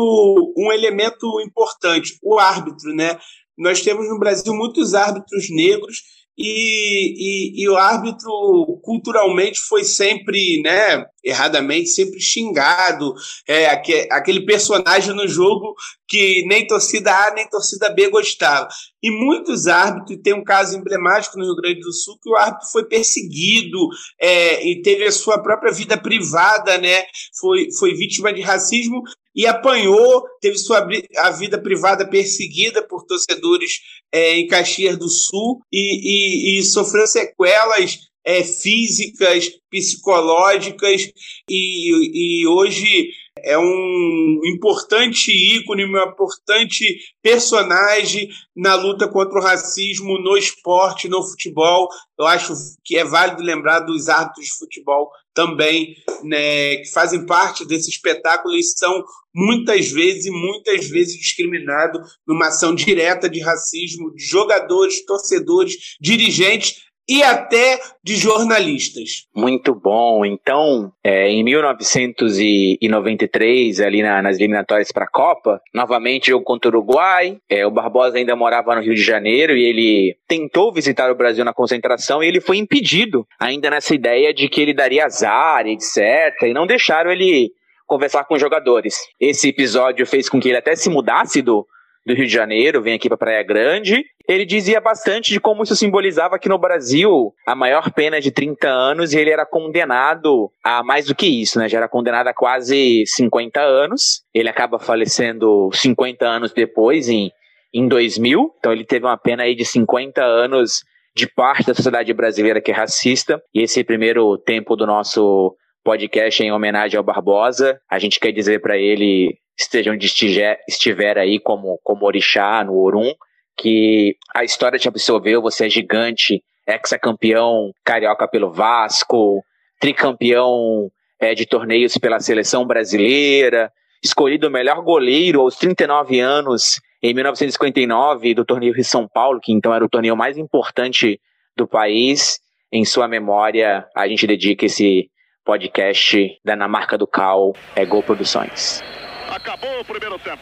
[0.58, 3.20] um elemento importante, o árbitro, né?
[3.58, 5.98] Nós temos no Brasil muitos árbitros negros
[6.38, 13.14] e, e, e, o árbitro culturalmente foi sempre, né, erradamente, sempre xingado,
[13.46, 13.66] é,
[14.10, 15.76] aquele personagem no jogo
[16.10, 18.68] que nem torcida A nem torcida B gostava.
[19.02, 22.68] E muitos árbitros, tem um caso emblemático no Rio Grande do Sul, que o árbitro
[22.72, 23.78] foi perseguido
[24.20, 27.04] é, e teve a sua própria vida privada, né,
[27.40, 29.04] foi, foi vítima de racismo
[29.36, 30.86] e apanhou, teve sua
[31.18, 33.80] a vida privada perseguida por torcedores
[34.12, 41.10] é, em Caxias do Sul e, e, e sofreu sequelas é, físicas, psicológicas
[41.50, 43.12] e, e hoje
[43.44, 51.24] é um importante ícone, um importante personagem na luta contra o racismo no esporte, no
[51.24, 51.88] futebol.
[52.18, 57.66] Eu acho que é válido lembrar dos árbitros de futebol também, né, que fazem parte
[57.66, 64.14] desse espetáculo e são muitas vezes e muitas vezes discriminados numa ação direta de racismo
[64.14, 69.26] de jogadores, torcedores, dirigentes e até de jornalistas.
[69.36, 70.24] Muito bom.
[70.24, 76.74] Então, é, em 1993, ali na, nas eliminatórias para a Copa, novamente jogo contra o
[76.74, 77.40] Uruguai.
[77.50, 81.44] É, o Barbosa ainda morava no Rio de Janeiro e ele tentou visitar o Brasil
[81.44, 86.44] na concentração e ele foi impedido, ainda nessa ideia de que ele daria azar, etc.
[86.44, 87.52] E não deixaram ele
[87.88, 89.00] conversar com os jogadores.
[89.20, 91.66] Esse episódio fez com que ele até se mudasse do,
[92.06, 94.04] do Rio de Janeiro, vem aqui para Praia Grande.
[94.28, 98.32] Ele dizia bastante de como isso simbolizava que no Brasil a maior pena é de
[98.32, 101.68] 30 anos e ele era condenado a mais do que isso, né?
[101.68, 104.24] Já era condenado a quase 50 anos.
[104.34, 107.32] Ele acaba falecendo 50 anos depois, em,
[107.74, 108.54] em 2000.
[108.60, 110.84] Então ele teve uma pena aí de 50 anos
[111.16, 113.42] de parte da sociedade brasileira que é racista.
[113.54, 118.62] E esse primeiro tempo do nosso podcast em homenagem ao Barbosa, a gente quer dizer
[118.62, 123.14] para ele esteja onde estiver, estiver aí como, como orixá no Orum,
[123.58, 129.44] que a história te absolveu, você é gigante, ex-campeão carioca pelo Vasco,
[129.80, 130.90] tricampeão
[131.20, 138.34] é, de torneios pela seleção brasileira, escolhido o melhor goleiro aos 39 anos em 1959
[138.34, 141.20] do torneio Rio São Paulo, que então era o torneio mais importante
[141.56, 142.40] do país.
[142.72, 145.10] Em sua memória, a gente dedica esse
[145.46, 148.82] podcast da Na Marca do Cal, é Gol Produções.
[149.30, 150.42] Acabou o primeiro tempo.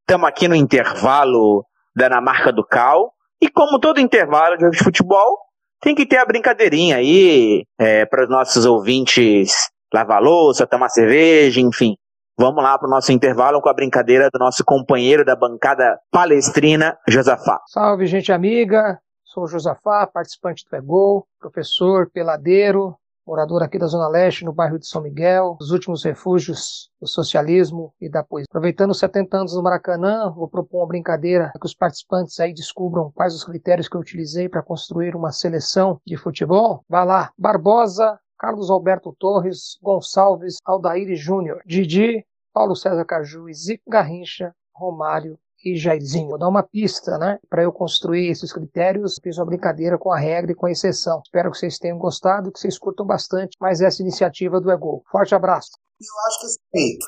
[0.00, 3.12] Estamos aqui no intervalo da na marca do Cal.
[3.40, 5.38] E como todo intervalo de jogo de futebol,
[5.80, 11.60] tem que ter a brincadeirinha aí é, para os nossos ouvintes lavar louça, tomar cerveja,
[11.60, 11.96] enfim.
[12.38, 16.96] Vamos lá para o nosso intervalo com a brincadeira do nosso companheiro da bancada palestrina,
[17.08, 17.60] Josafá.
[17.66, 18.98] Salve, gente amiga.
[19.24, 22.96] Sou o Josafá, participante do EGOL, professor, peladeiro,
[23.28, 27.92] morador aqui da Zona Leste, no bairro de São Miguel, os últimos refúgios do socialismo
[28.00, 28.46] e da poesia.
[28.48, 32.54] Aproveitando os 70 anos do Maracanã, vou propor uma brincadeira para que os participantes aí
[32.54, 36.82] descubram quais os critérios que eu utilizei para construir uma seleção de futebol.
[36.88, 44.54] Vá lá, Barbosa, Carlos Alberto Torres, Gonçalves, Aldair Júnior, Didi, Paulo César Caju, Zico Garrincha,
[44.74, 47.38] Romário e Jairzinho, vou dar uma pista, né?
[47.50, 51.20] Para eu construir esses critérios, fiz uma brincadeira com a regra e com a exceção.
[51.24, 55.02] Espero que vocês tenham gostado, que vocês curtam bastante mais essa iniciativa do Ego.
[55.10, 55.70] Forte abraço.
[56.00, 56.98] Eu acho que sim.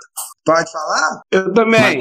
[0.44, 1.22] Pode falar?
[1.30, 2.00] Eu também.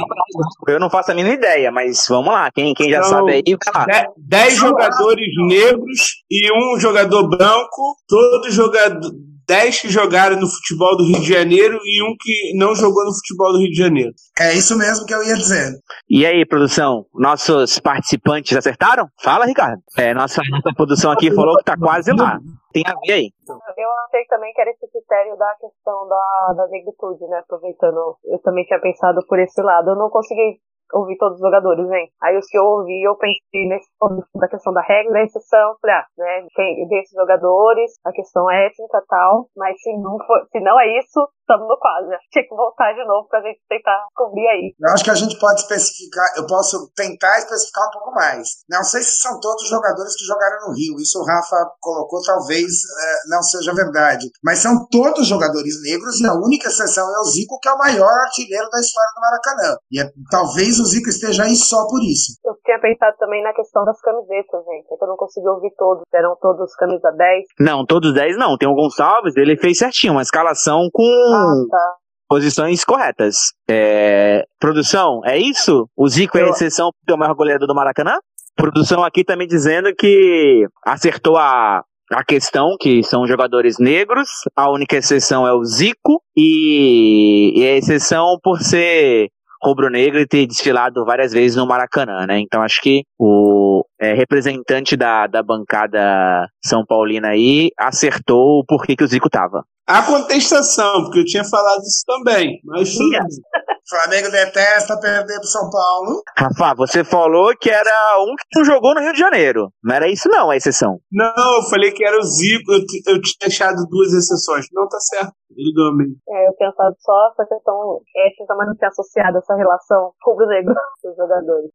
[0.68, 2.50] Eu não faço a mínima ideia, mas vamos lá.
[2.52, 3.86] Quem, quem já então, sabe aí, vai lá.
[3.86, 7.96] Dez, dez jogadores negros e um jogador branco.
[8.08, 9.12] Todo jogador,
[9.50, 13.12] 10 que jogaram no futebol do Rio de Janeiro e um que não jogou no
[13.12, 14.12] futebol do Rio de Janeiro.
[14.40, 15.74] É isso mesmo que eu ia dizer
[16.08, 19.08] E aí, produção, nossos participantes acertaram?
[19.24, 19.82] Fala, Ricardo.
[19.98, 22.38] É, nossa, nossa produção aqui falou que tá quase lá.
[22.72, 23.32] Tem a ver aí.
[23.50, 27.40] Eu achei também que era esse critério da questão da, da negritude, né?
[27.40, 29.90] Aproveitando, eu também tinha pensado por esse lado.
[29.90, 30.60] Eu não consegui
[30.94, 32.10] ouvir todos os jogadores, hein?
[32.22, 33.90] Aí os que eu ouvi, eu pensei nesse
[34.36, 36.48] da questão da regra, da exceção, falei, ah, né?
[36.56, 41.00] Tem desses jogadores, a questão étnica e tal, mas se não for, se não é
[41.00, 42.14] isso, estamos no quase.
[42.30, 44.76] Tinha que voltar de novo pra gente tentar cobrir aí.
[44.78, 48.62] Eu acho que a gente pode especificar, eu posso tentar especificar um pouco mais.
[48.70, 52.22] Não sei se são todos os jogadores que jogaram no Rio, isso o Rafa colocou,
[52.22, 54.30] talvez eh, não seja verdade.
[54.44, 57.78] Mas são todos jogadores negros e a única exceção é o Zico, que é o
[57.78, 59.78] maior artilheiro da história do Maracanã.
[59.92, 62.38] E é- talvez o Zico esteja aí só por isso.
[62.46, 64.94] Eu tinha pensado também na questão das camisetas, gente.
[64.94, 66.04] É que eu não consegui ouvir todos.
[66.14, 67.46] Eram todos camisa 10.
[67.60, 68.58] Não, todos 10 não.
[68.58, 71.39] Tem o Gonçalves, ele fez certinho, uma escalação com Ah,
[71.70, 71.94] tá.
[72.28, 73.36] posições corretas.
[73.70, 75.88] É, Produção, é isso?
[75.98, 78.18] O Zico é a Eu- exceção porque é o maior goleador do Maracanã?
[78.56, 84.70] Produção aqui tá me dizendo que acertou a, a questão, que são jogadores negros, a
[84.70, 89.30] única exceção é o Zico, e, e a exceção por ser
[89.62, 92.40] rubro-negro e ter desfilado várias vezes no Maracanã, né?
[92.40, 98.96] Então acho que o é, representante da, da bancada São Paulina aí acertou o porquê
[98.96, 99.64] que o Zico tava.
[99.90, 102.60] Há contestação, porque eu tinha falado isso também.
[102.64, 103.22] Mas tudo bem.
[103.90, 106.22] Flamengo detesta perder pro São Paulo.
[106.38, 109.72] Rafa, você falou que era um que não jogou no Rio de Janeiro.
[109.84, 111.00] Não era isso não, a exceção.
[111.12, 114.68] Não, eu falei que era o Zico, eu, eu tinha achado duas exceções.
[114.72, 115.34] Não, tá certo.
[115.58, 116.16] Ele mesmo.
[116.30, 120.76] É, eu tinha pensado só essa questão étnica, mas não tinha associado essa relação rubro-negro
[121.04, 121.72] dos jogadores.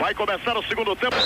[0.00, 1.16] Vai começar o segundo tempo.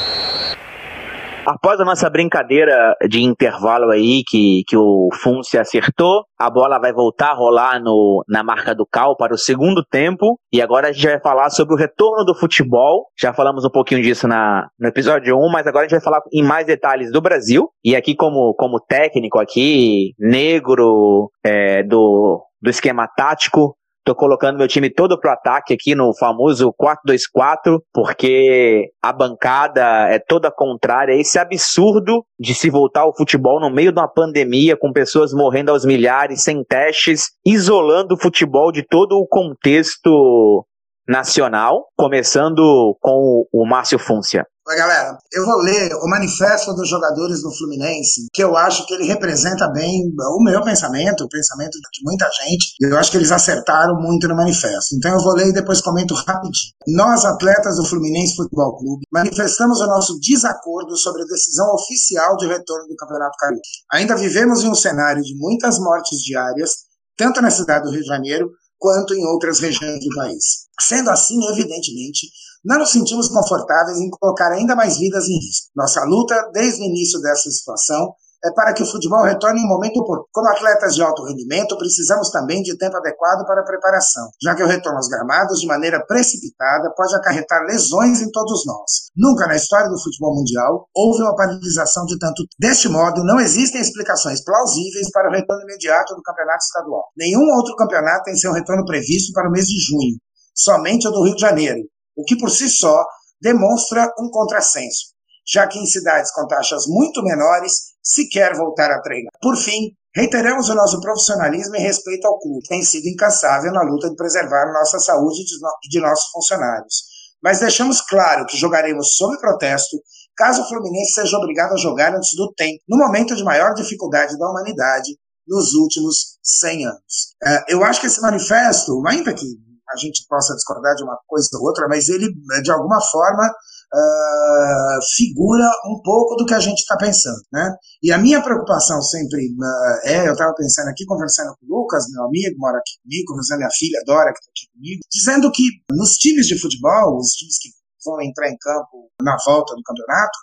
[1.44, 6.92] Após a nossa brincadeira de intervalo aí, que, que o Funce acertou, a bola vai
[6.92, 10.38] voltar a rolar no, na marca do Cal para o segundo tempo.
[10.52, 13.06] E agora a gente vai falar sobre o retorno do futebol.
[13.20, 16.20] Já falamos um pouquinho disso na, no episódio 1, mas agora a gente vai falar
[16.32, 17.68] em mais detalhes do Brasil.
[17.84, 24.66] E aqui, como, como técnico aqui, negro, é, do, do esquema tático, Tô colocando meu
[24.66, 31.38] time todo pro ataque aqui no famoso 4-2-4, porque a bancada é toda contrária esse
[31.38, 35.84] absurdo de se voltar ao futebol no meio de uma pandemia, com pessoas morrendo aos
[35.84, 40.66] milhares, sem testes, isolando o futebol de todo o contexto
[41.06, 44.44] nacional, começando com o Márcio Fúncia.
[44.64, 48.94] Mas, galera, eu vou ler o manifesto dos jogadores do Fluminense, que eu acho que
[48.94, 52.76] ele representa bem o meu pensamento, o pensamento de muita gente.
[52.80, 54.94] e Eu acho que eles acertaram muito no manifesto.
[54.94, 56.74] Então eu vou ler e depois comento rapidinho.
[56.86, 62.46] Nós, atletas do Fluminense Futebol Clube, manifestamos o nosso desacordo sobre a decisão oficial de
[62.46, 63.62] retorno do Campeonato Carioca.
[63.92, 66.84] Ainda vivemos em um cenário de muitas mortes diárias,
[67.16, 68.48] tanto na cidade do Rio de Janeiro
[68.78, 70.66] quanto em outras regiões do país.
[70.80, 72.28] Sendo assim, evidentemente,
[72.64, 75.70] não nos sentimos confortáveis em colocar ainda mais vidas em risco.
[75.74, 79.68] Nossa luta, desde o início dessa situação, é para que o futebol retorne em um
[79.68, 80.28] momento oportuno.
[80.32, 84.62] Como atletas de alto rendimento, precisamos também de tempo adequado para a preparação, já que
[84.62, 89.10] o retorno aos gramados de maneira precipitada pode acarretar lesões em todos nós.
[89.16, 92.42] Nunca na história do futebol mundial houve uma paralisação de tanto.
[92.58, 97.04] Deste modo, não existem explicações plausíveis para o retorno imediato do campeonato estadual.
[97.16, 100.18] Nenhum outro campeonato tem seu retorno previsto para o mês de junho,
[100.54, 101.80] somente o do Rio de Janeiro,
[102.16, 103.04] o que por si só
[103.40, 105.12] demonstra um contrassenso,
[105.46, 109.32] já que em cidades com taxas muito menores se quer voltar a treinar.
[109.40, 113.82] Por fim, reiteramos o nosso profissionalismo e respeito ao clube, que tem sido incansável na
[113.82, 117.12] luta de preservar nossa saúde e de, no de nossos funcionários.
[117.42, 119.96] Mas deixamos claro que jogaremos sob protesto
[120.36, 124.38] caso o Fluminense seja obrigado a jogar antes do tempo, no momento de maior dificuldade
[124.38, 127.34] da humanidade nos últimos 100 anos.
[127.44, 129.44] Uh, eu acho que esse manifesto, ainda que
[129.92, 132.28] a gente possa discordar de uma coisa ou outra, mas ele,
[132.62, 137.42] de alguma forma, uh, figura um pouco do que a gente está pensando.
[137.52, 137.70] Né?
[138.02, 142.04] E a minha preocupação sempre uh, é, eu estava pensando aqui, conversando com o Lucas,
[142.10, 145.00] meu amigo, mora aqui comigo, conversando com a minha filha Dora, que está aqui comigo,
[145.10, 147.68] dizendo que nos times de futebol, os times que
[148.04, 150.38] vão entrar em campo na volta do campeonato,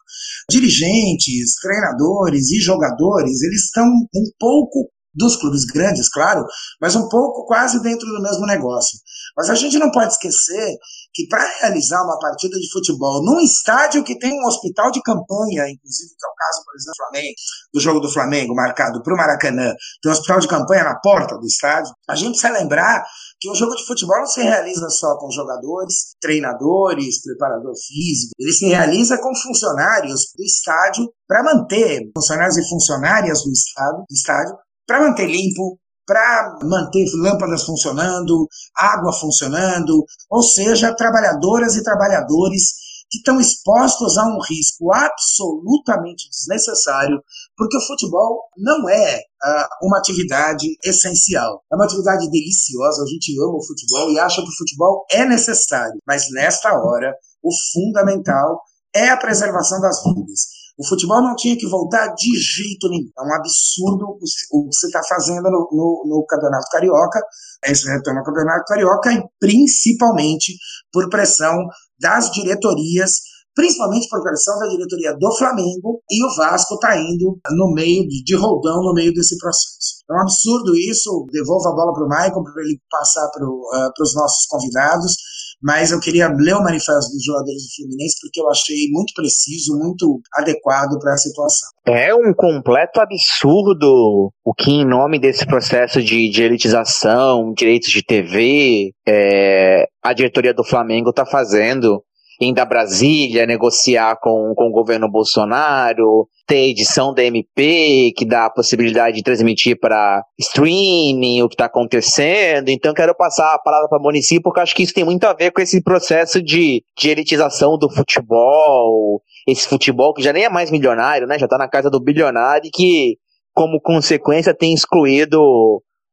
[0.50, 6.46] dirigentes, treinadores e jogadores, eles estão um pouco dos clubes grandes, claro,
[6.82, 9.00] mas um pouco quase dentro do mesmo negócio.
[9.36, 10.78] Mas a gente não pode esquecer
[11.14, 15.70] que para realizar uma partida de futebol num estádio que tem um hospital de campanha,
[15.70, 17.36] inclusive que é o caso, por exemplo, do, Flamengo,
[17.74, 21.38] do jogo do Flamengo marcado para o Maracanã, tem um hospital de campanha na porta
[21.38, 23.04] do estádio, a gente precisa lembrar
[23.40, 28.52] que um jogo de futebol não se realiza só com jogadores, treinadores, preparador físico, ele
[28.52, 34.56] se realiza com funcionários do estádio para manter funcionários e funcionárias do, estado, do estádio
[34.90, 42.74] para manter limpo, para manter lâmpadas funcionando, água funcionando, ou seja, trabalhadoras e trabalhadores
[43.08, 47.22] que estão expostos a um risco absolutamente desnecessário,
[47.56, 51.64] porque o futebol não é uh, uma atividade essencial.
[51.72, 55.24] É uma atividade deliciosa, a gente ama o futebol e acha que o futebol é
[55.24, 57.14] necessário, mas nesta hora,
[57.44, 58.60] o fundamental
[58.96, 60.59] é a preservação das vidas.
[60.80, 63.12] O futebol não tinha que voltar de jeito nenhum.
[63.20, 64.18] É um absurdo
[64.52, 67.20] o que você está fazendo no, no, no, Campeonato Carioca.
[67.66, 70.56] Esse retorno ao Campeonato Carioca, e principalmente
[70.90, 71.68] por pressão
[72.00, 73.12] das diretorias,
[73.54, 78.24] principalmente por pressão da diretoria do Flamengo, e o Vasco está indo no meio de,
[78.24, 80.00] de roldão no meio desse processo.
[80.10, 81.26] É um absurdo isso.
[81.30, 85.14] Devolvo a bola para o Michael para ele passar para uh, os nossos convidados
[85.62, 89.78] mas eu queria ler o manifesto dos jogadores do Fluminense porque eu achei muito preciso,
[89.78, 91.70] muito adequado para a situação.
[91.86, 98.04] É um completo absurdo o que, em nome desse processo de, de elitização, direitos de
[98.04, 102.04] TV, é, a diretoria do Flamengo está fazendo
[102.40, 108.46] indo a Brasília negociar com, com o governo Bolsonaro, ter edição da MP, que dá
[108.46, 112.70] a possibilidade de transmitir para streaming o que está acontecendo.
[112.70, 115.34] Então, quero passar a palavra para o município, porque acho que isso tem muito a
[115.34, 120.50] ver com esse processo de, de elitização do futebol, esse futebol que já nem é
[120.50, 121.38] mais milionário, né?
[121.38, 123.18] Já está na casa do bilionário e que,
[123.54, 125.40] como consequência, tem excluído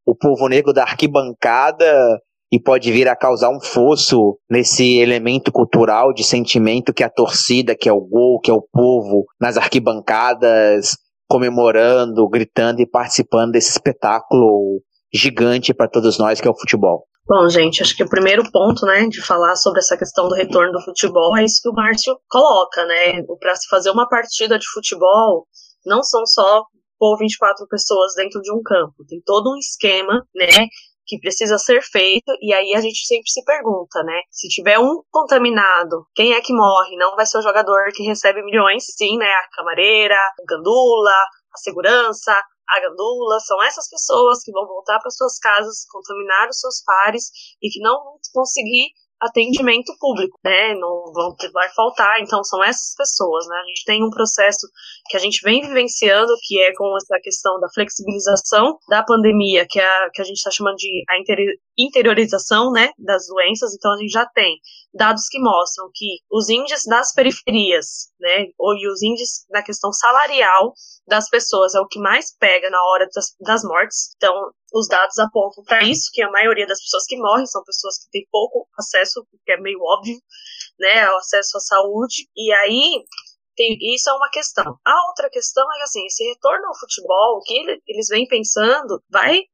[0.06, 2.20] o povo negro da arquibancada
[2.56, 7.10] e pode vir a causar um fosso nesse elemento cultural de sentimento que é a
[7.10, 10.96] torcida, que é o gol, que é o povo, nas arquibancadas,
[11.28, 14.80] comemorando, gritando e participando desse espetáculo
[15.12, 17.04] gigante para todos nós que é o futebol.
[17.28, 20.72] Bom, gente, acho que o primeiro ponto, né, de falar sobre essa questão do retorno
[20.72, 23.22] do futebol é isso que o Márcio coloca, né?
[23.38, 25.46] Para se fazer uma partida de futebol,
[25.84, 26.64] não são só
[26.98, 30.68] por 24 pessoas dentro de um campo, tem todo um esquema, né,
[31.06, 34.20] que precisa ser feito, e aí a gente sempre se pergunta, né?
[34.30, 36.96] Se tiver um contaminado, quem é que morre?
[36.96, 39.30] Não vai ser o jogador que recebe milhões, sim, né?
[39.30, 41.10] A camareira, o gandula,
[41.54, 42.32] a segurança,
[42.68, 47.30] a gandula, são essas pessoas que vão voltar para suas casas, contaminar os seus pares
[47.62, 48.88] e que não vão conseguir
[49.20, 50.74] atendimento público, né?
[50.74, 53.56] Não vão vai faltar, então são essas pessoas, né?
[53.56, 54.66] A gente tem um processo
[55.08, 59.80] que a gente vem vivenciando, que é com essa questão da flexibilização da pandemia, que
[59.80, 61.14] é a, que a gente está chamando de a
[61.78, 63.74] interiorização, né, das doenças.
[63.74, 64.58] Então a gente já tem
[64.96, 69.92] dados que mostram que os índices das periferias, né, ou e os índices da questão
[69.92, 70.72] salarial
[71.06, 74.10] das pessoas é o que mais pega na hora das, das mortes.
[74.16, 74.34] Então,
[74.74, 78.10] os dados apontam para isso, que a maioria das pessoas que morrem são pessoas que
[78.10, 80.18] têm pouco acesso, que é meio óbvio,
[80.78, 82.28] né, ao acesso à saúde.
[82.34, 83.04] E aí,
[83.54, 84.78] tem, isso é uma questão.
[84.84, 89.02] A outra questão é que, assim, esse retorno ao futebol, o que eles vêm pensando,
[89.08, 89.44] vai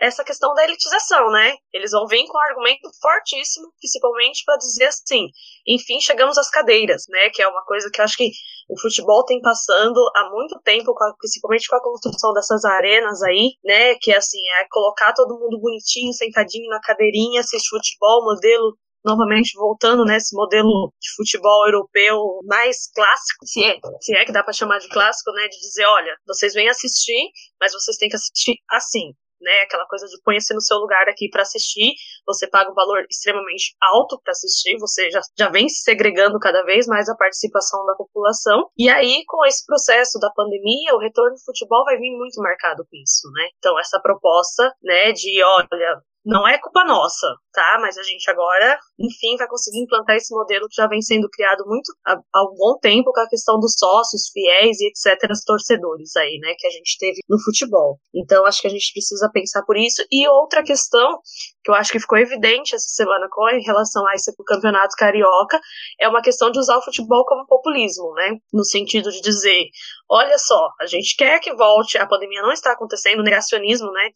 [0.00, 1.54] essa questão da elitização, né?
[1.72, 5.26] Eles vão vir com um argumento fortíssimo, principalmente para dizer assim,
[5.66, 7.30] enfim, chegamos às cadeiras, né?
[7.30, 8.30] Que é uma coisa que eu acho que
[8.68, 13.94] o futebol tem passando há muito tempo, principalmente com a construção dessas arenas aí, né?
[13.96, 20.04] Que assim, é colocar todo mundo bonitinho, sentadinho na cadeirinha, assistir futebol, modelo novamente voltando
[20.04, 24.78] nesse modelo de futebol europeu mais clássico, se é, se é que dá para chamar
[24.78, 27.30] de clássico, né, de dizer, olha, vocês vêm assistir,
[27.60, 29.60] mas vocês têm que assistir assim, né?
[29.62, 31.94] Aquela coisa de conhecer no seu lugar aqui para assistir,
[32.28, 36.62] você paga um valor extremamente alto para assistir, você já, já vem se segregando cada
[36.64, 38.68] vez mais a participação da população.
[38.76, 42.84] E aí, com esse processo da pandemia, o retorno do futebol vai vir muito marcado
[42.84, 43.48] com isso, né?
[43.56, 47.78] Então, essa proposta, né, de olha, não é culpa nossa, tá?
[47.80, 51.64] Mas a gente agora, enfim, vai conseguir implantar esse modelo que já vem sendo criado
[51.66, 56.14] muito há, há um bom tempo com a questão dos sócios, fiéis e etc, torcedores
[56.16, 57.98] aí, né, que a gente teve no futebol.
[58.14, 60.04] Então, acho que a gente precisa pensar por isso.
[60.12, 61.18] E outra questão
[61.64, 65.60] que eu acho que ficou evidente essa semana com relação a esse campeonato carioca
[66.00, 68.36] é uma questão de usar o futebol como populismo, né?
[68.52, 69.64] No sentido de dizer,
[70.08, 74.10] olha só, a gente quer que volte, a pandemia não está acontecendo, negacionismo, né?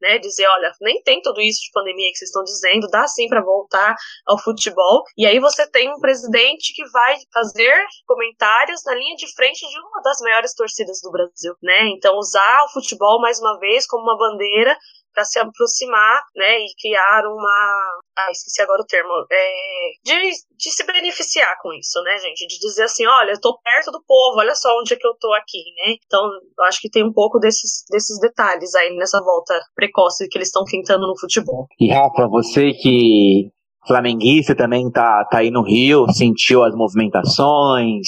[0.00, 0.18] né?
[0.18, 3.42] Dizer, olha, nem tem tudo isso de pandemia que vocês estão dizendo, dá sim para
[3.42, 3.94] voltar
[4.26, 5.02] ao futebol.
[5.16, 7.74] E aí você tem um presidente que vai fazer
[8.06, 11.88] comentários na linha de frente de uma das maiores torcidas do Brasil, né?
[11.96, 14.76] Então usar o futebol mais uma vez como uma bandeira
[15.16, 20.70] para se aproximar, né, e criar uma, ah, esqueci agora o termo, é, de, de
[20.70, 24.38] se beneficiar com isso, né, gente, de dizer assim, olha, eu tô perto do povo,
[24.38, 26.22] olha só onde é que eu tô aqui, né, então
[26.58, 30.48] eu acho que tem um pouco desses, desses detalhes aí nessa volta precoce que eles
[30.48, 31.66] estão pintando no futebol.
[31.80, 33.50] E Rafa, você que
[33.86, 38.06] flamenguista também tá, tá aí no Rio, sentiu as movimentações,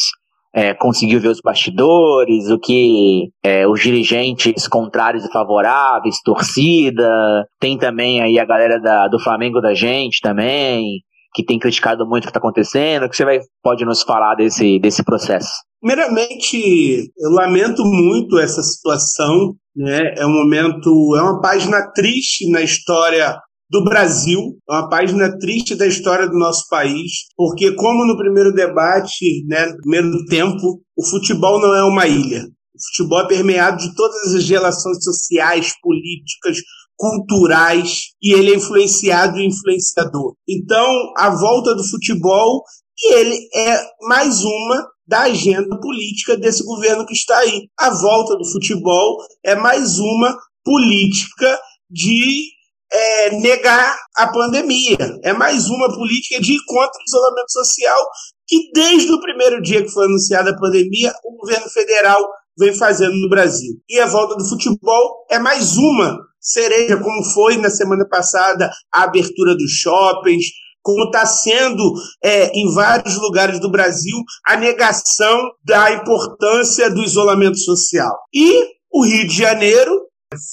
[0.54, 7.78] é, conseguiu ver os bastidores, o que é, os dirigentes contrários e favoráveis, torcida, tem
[7.78, 11.00] também aí a galera da, do Flamengo da gente também,
[11.34, 13.04] que tem criticado muito o que está acontecendo.
[13.04, 15.50] O que você vai, pode nos falar desse, desse processo?
[15.80, 20.14] Primeiramente, eu lamento muito essa situação, né?
[20.16, 23.38] É um momento, é uma página triste na história
[23.70, 28.52] do Brasil, é uma página triste da história do nosso país, porque como no primeiro
[28.52, 32.44] debate, né, no primeiro tempo, o futebol não é uma ilha.
[32.44, 36.58] O futebol é permeado de todas as relações sociais, políticas,
[36.96, 40.34] culturais, e ele é influenciado e influenciador.
[40.48, 42.62] Então, a volta do futebol,
[43.00, 47.68] e ele é mais uma da agenda política desse governo que está aí.
[47.78, 51.58] A volta do futebol é mais uma política
[51.90, 52.57] de
[52.92, 54.96] é, negar a pandemia.
[55.22, 58.06] É mais uma política de contra o isolamento social
[58.46, 62.26] que, desde o primeiro dia que foi anunciada a pandemia, o governo federal
[62.58, 63.74] vem fazendo no Brasil.
[63.88, 69.02] E a volta do futebol é mais uma cereja, como foi na semana passada a
[69.02, 70.46] abertura dos shoppings,
[70.82, 71.92] como está sendo
[72.24, 74.16] é, em vários lugares do Brasil
[74.46, 78.16] a negação da importância do isolamento social.
[78.32, 80.08] E o Rio de Janeiro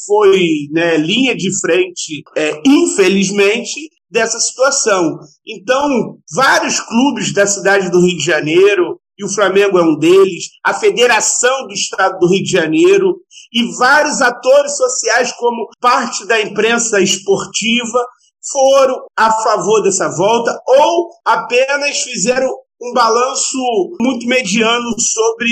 [0.05, 5.17] foi né, linha de frente, é, infelizmente, dessa situação.
[5.45, 10.45] Então, vários clubes da cidade do Rio de Janeiro, e o Flamengo é um deles,
[10.63, 13.15] a Federação do Estado do Rio de Janeiro,
[13.53, 18.05] e vários atores sociais, como parte da imprensa esportiva,
[18.51, 22.47] foram a favor dessa volta ou apenas fizeram
[22.82, 23.57] um balanço
[23.99, 25.49] muito mediano sobre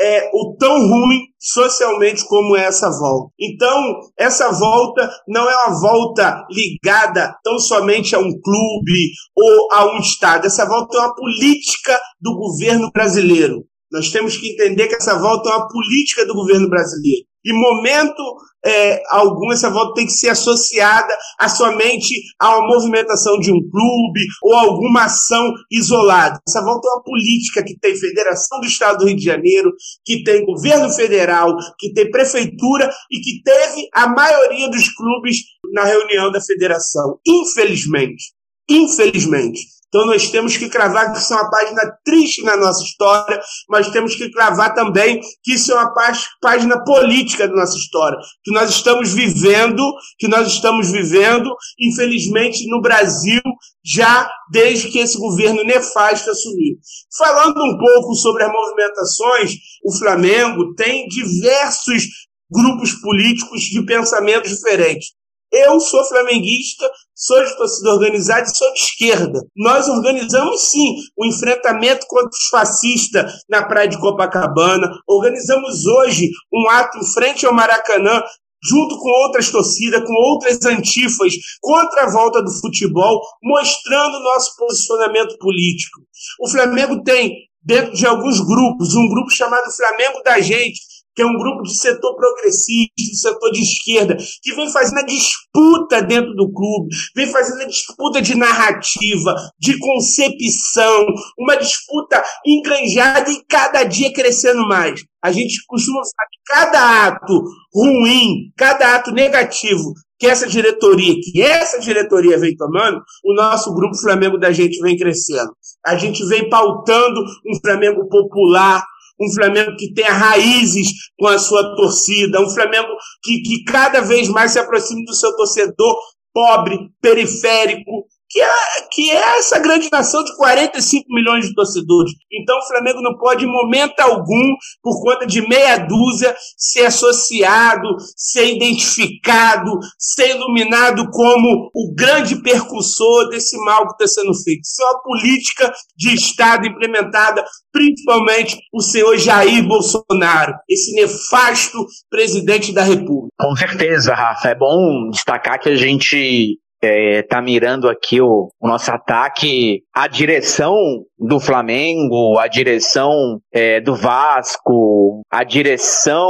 [0.00, 3.32] é, o tão ruim socialmente como é essa volta.
[3.38, 9.94] Então, essa volta não é uma volta ligada tão somente a um clube ou a
[9.94, 10.46] um Estado.
[10.46, 13.64] Essa volta é uma política do governo brasileiro.
[13.92, 17.29] Nós temos que entender que essa volta é uma política do governo brasileiro.
[17.44, 18.22] Em momento
[18.64, 23.60] é, algum, essa volta tem que ser associada a somente a uma movimentação de um
[23.70, 26.38] clube ou alguma ação isolada.
[26.46, 29.72] Essa volta é uma política que tem Federação do Estado do Rio de Janeiro,
[30.04, 35.38] que tem governo federal, que tem prefeitura e que teve a maioria dos clubes
[35.72, 37.18] na reunião da federação.
[37.26, 38.34] Infelizmente.
[38.68, 39.79] Infelizmente.
[39.90, 43.90] Então nós temos que cravar que isso é uma página triste na nossa história, mas
[43.90, 45.92] temos que cravar também que isso é uma
[46.40, 49.82] página política da nossa história, que nós estamos vivendo,
[50.16, 53.42] que nós estamos vivendo, infelizmente, no Brasil,
[53.84, 56.76] já desde que esse governo nefasto assumiu.
[57.18, 62.04] Falando um pouco sobre as movimentações, o Flamengo tem diversos
[62.48, 65.19] grupos políticos de pensamentos diferentes.
[65.52, 69.40] Eu sou flamenguista, sou de torcida organizada e sou de esquerda.
[69.56, 74.90] Nós organizamos sim o enfrentamento contra os fascistas na praia de Copacabana.
[75.08, 78.22] Organizamos hoje um ato em frente ao Maracanã
[78.62, 85.38] junto com outras torcidas, com outras antifas, contra a volta do futebol, mostrando nosso posicionamento
[85.38, 86.00] político.
[86.40, 90.80] O Flamengo tem, dentro de alguns grupos, um grupo chamado Flamengo da Gente,
[91.20, 95.06] que é um grupo de setor progressista, de setor de esquerda, que vem fazendo a
[95.06, 101.06] disputa dentro do clube, vem fazendo a disputa de narrativa, de concepção,
[101.38, 105.02] uma disputa engranjada e cada dia crescendo mais.
[105.22, 107.44] A gente costuma falar que cada ato
[107.74, 113.96] ruim, cada ato negativo que essa diretoria, que essa diretoria vem tomando, o nosso grupo
[113.96, 115.50] Flamengo da gente vem crescendo.
[115.86, 118.84] A gente vem pautando um Flamengo popular,
[119.20, 122.88] um Flamengo que tenha raízes com a sua torcida, um Flamengo
[123.22, 125.96] que, que cada vez mais se aproxime do seu torcedor
[126.32, 128.48] pobre, periférico, que é,
[128.92, 132.12] que é essa grande nação de 45 milhões de torcedores.
[132.32, 137.88] Então o Flamengo não pode, em momento algum, por conta de meia dúzia, ser associado,
[138.16, 144.60] ser identificado, ser iluminado como o grande percussor desse mal que está sendo feito.
[144.62, 152.72] Isso é uma política de Estado implementada principalmente o senhor Jair Bolsonaro, esse nefasto presidente
[152.72, 153.34] da República.
[153.40, 154.48] Com certeza, Rafa.
[154.48, 160.08] É bom destacar que a gente é, tá mirando aqui o, o, nosso ataque à
[160.08, 160.74] direção
[161.18, 166.28] do Flamengo, à direção é, do Vasco, à direção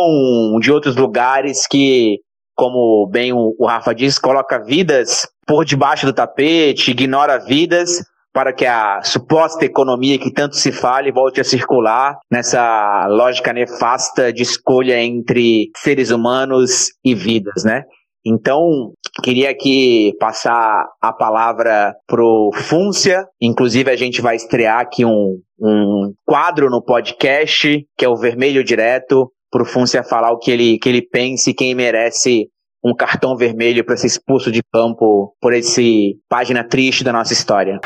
[0.60, 2.18] de outros lugares que,
[2.54, 8.52] como bem o, o Rafa diz, coloca vidas por debaixo do tapete, ignora vidas para
[8.52, 14.42] que a suposta economia que tanto se fala volte a circular nessa lógica nefasta de
[14.42, 17.82] escolha entre seres humanos e vidas, né?
[18.24, 18.92] Então,
[19.22, 23.26] queria aqui passar a palavra pro Fúncia.
[23.40, 28.64] Inclusive, a gente vai estrear aqui um, um quadro no podcast, que é o Vermelho
[28.64, 32.48] Direto, pro Fúncia falar o que ele, que ele pensa e quem merece
[32.84, 37.78] um cartão vermelho para ser expulso de campo por esse página triste da nossa história.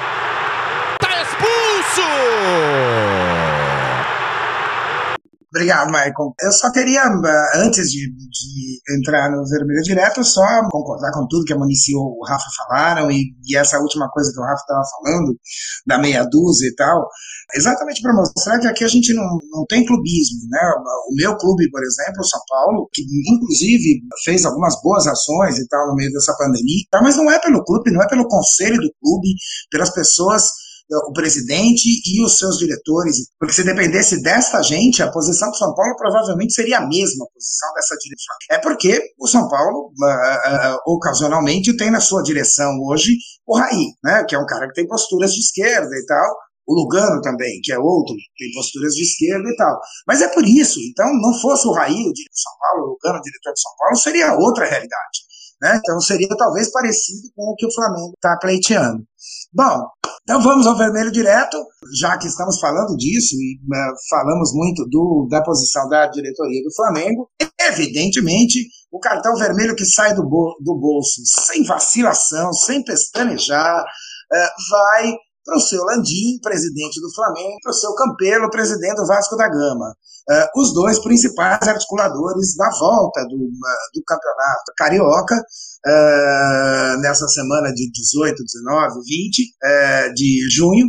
[5.54, 6.34] Obrigado, Michael.
[6.42, 11.44] Eu só queria, eh, antes de, de, entrar no vermelho direto, só concordar com tudo
[11.44, 14.62] que a Monici e o Rafa falaram e, e essa última coisa que o Rafa
[14.62, 15.38] estava falando,
[15.86, 17.08] da meia dúzia e tal,
[17.54, 20.60] exatamente para mostrar que aqui a gente não, não tem clubismo, né?
[21.08, 25.68] O meu clube, por exemplo, o São Paulo, que inclusive fez algumas boas ações e
[25.68, 27.00] tal no meio dessa pandemia, tá?
[27.00, 29.28] mas não é pelo clube, não é pelo conselho do clube,
[29.70, 30.63] pelas pessoas
[31.08, 35.74] o presidente e os seus diretores, porque se dependesse desta gente, a posição do São
[35.74, 38.36] Paulo provavelmente seria a mesma posição dessa direção.
[38.50, 43.16] É porque o São Paulo, uh, uh, ocasionalmente, tem na sua direção hoje
[43.46, 46.74] o Raí, né, que é um cara que tem posturas de esquerda e tal, o
[46.74, 49.78] Lugano também, que é outro, tem posturas de esquerda e tal.
[50.06, 52.90] Mas é por isso, então, não fosse o Raí, o diretor de São Paulo, o
[52.92, 55.23] Lugano, o diretor de São Paulo, seria outra realidade.
[55.64, 55.80] Né?
[55.82, 59.02] Então seria talvez parecido com o que o Flamengo está pleiteando.
[59.50, 59.86] Bom,
[60.22, 61.56] então vamos ao vermelho direto,
[61.98, 66.74] já que estamos falando disso e uh, falamos muito do, da posição da diretoria do
[66.74, 67.30] Flamengo.
[67.58, 74.70] Evidentemente, o cartão vermelho que sai do, bo do bolso sem vacilação, sem pestanejar, uh,
[74.70, 75.14] vai
[75.44, 79.48] para o seu Landim, presidente do Flamengo, para o seu Campelo, presidente do Vasco da
[79.48, 79.94] Gama
[80.30, 87.72] uh, os dois principais articuladores da volta do, uh, do campeonato carioca, uh, nessa semana
[87.72, 90.86] de 18, 19, 20 de junho.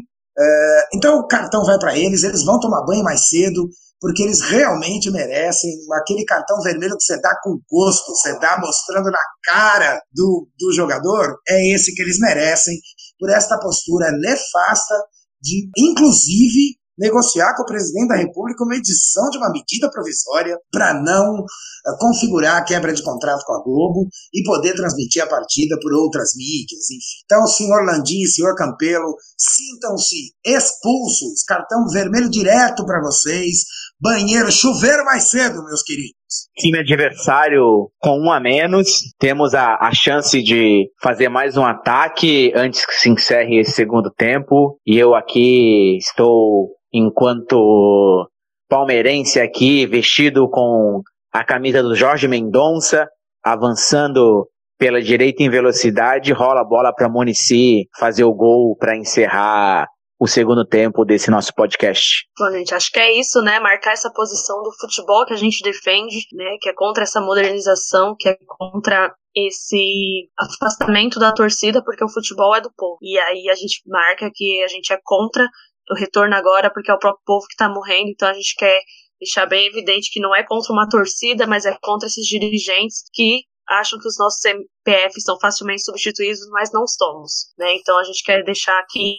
[0.93, 5.10] então o cartão vai para eles, eles vão tomar banho mais cedo, porque eles realmente
[5.10, 10.47] merecem aquele cartão vermelho que você dá com gosto, você dá mostrando na cara do,
[10.60, 12.76] do jogador, é esse que eles merecem
[13.20, 14.95] por esta postura nefasta
[15.41, 20.93] de, inclusive, negociar com o presidente da República uma edição de uma medida provisória para
[20.93, 25.78] não uh, configurar a quebra de contrato com a Globo e poder transmitir a partida
[25.82, 27.24] por outras mídias, enfim.
[27.26, 33.66] Então, senhor Landim, senhor Campelo, sintam-se expulsos, cartão vermelho direto para vocês,
[33.99, 36.13] banheiro, chuveiro mais cedo, meus queridos.
[36.57, 38.87] Time adversário com um a menos,
[39.17, 44.11] temos a, a chance de fazer mais um ataque antes que se encerre esse segundo
[44.11, 44.79] tempo.
[44.85, 48.29] E eu aqui estou enquanto
[48.69, 53.07] palmeirense aqui, vestido com a camisa do Jorge Mendonça,
[53.43, 59.87] avançando pela direita em velocidade, rola a bola para Munici fazer o gol para encerrar
[60.20, 62.26] o segundo tempo desse nosso podcast.
[62.38, 63.59] Bom, gente, acho que é isso, né?
[63.59, 66.57] Marcar essa posição do futebol que a gente defende, né?
[66.61, 72.55] Que é contra essa modernização, que é contra esse afastamento da torcida, porque o futebol
[72.55, 72.97] é do povo.
[73.01, 75.45] E aí a gente marca que a gente é contra
[75.91, 78.80] o retorno agora, porque é o próprio povo que está morrendo, então a gente quer
[79.20, 83.43] deixar bem evidente que não é contra uma torcida, mas é contra esses dirigentes que
[83.68, 87.76] acham que os nossos CPFs são facilmente substituídos, mas não somos, né?
[87.76, 89.16] Então a gente quer deixar aqui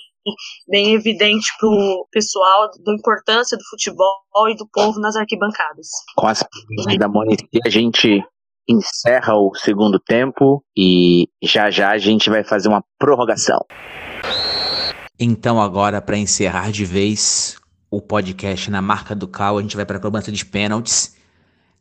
[0.69, 4.15] bem evidente para o pessoal da importância do futebol
[4.49, 5.89] e do povo nas arquibancadas.
[6.17, 6.45] Com as
[6.99, 8.23] da Monici, a gente
[8.69, 13.65] encerra o segundo tempo e já já a gente vai fazer uma prorrogação.
[15.19, 17.57] Então, agora, para encerrar de vez
[17.91, 21.17] o podcast na marca do Cal, a gente vai para a cobrança de pênaltis.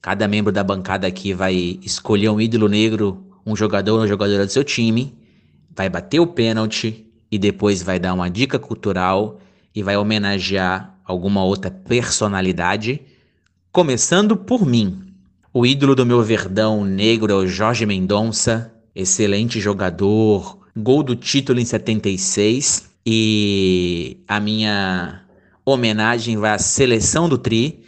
[0.02, 4.52] Cada membro da bancada aqui vai escolher um ídolo negro, um jogador ou jogadora do
[4.52, 5.18] seu time,
[5.76, 9.40] vai bater o pênalti e depois vai dar uma dica cultural
[9.74, 13.02] e vai homenagear alguma outra personalidade,
[13.72, 15.14] começando por mim.
[15.54, 21.60] O ídolo do meu verdão negro é o Jorge Mendonça, excelente jogador, gol do título
[21.60, 25.22] em 76 e a minha
[25.64, 27.84] homenagem vai à seleção do Tri,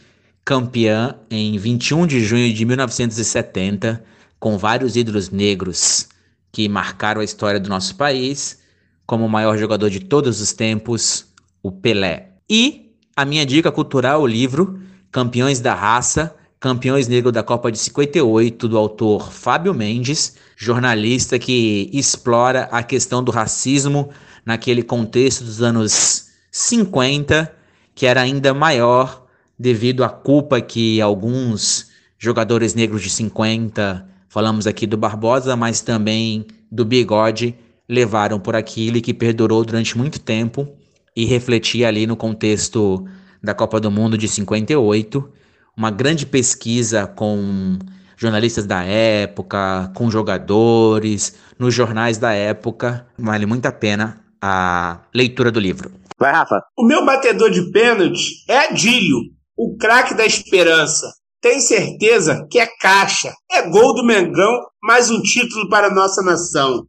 [0.45, 4.03] campeã em 21 de junho de 1970,
[4.39, 6.07] com vários ídolos negros
[6.51, 8.59] que marcaram a história do nosso país,
[9.07, 11.27] como o maior jogador de todos os tempos,
[11.63, 12.33] o Pelé.
[12.49, 14.79] E a minha dica cultural, o livro
[15.09, 21.89] Campeões da Raça, Campeões Negros da Copa de 58, do autor Fábio Mendes, jornalista que
[21.93, 24.09] explora a questão do racismo
[24.45, 27.51] naquele contexto dos anos 50,
[27.95, 29.25] que era ainda maior
[29.57, 31.87] devido à culpa que alguns
[32.19, 37.55] jogadores negros de 50, falamos aqui do Barbosa, mas também do Bigode,
[37.87, 40.67] levaram por aquilo e que perdurou durante muito tempo
[41.15, 43.07] e refletia ali no contexto
[43.41, 45.31] da Copa do Mundo de 58,
[45.75, 47.77] uma grande pesquisa com
[48.17, 53.07] jornalistas da época, com jogadores, nos jornais da época.
[53.17, 55.91] Vale muito a pena a leitura do livro.
[56.19, 56.61] Vai, Rafa.
[56.77, 59.19] O meu batedor de pênalti é Adílio,
[59.55, 61.11] o craque da esperança.
[61.39, 63.31] Tem certeza que é caixa.
[63.51, 66.85] É gol do Mengão, mais um título para a nossa nação.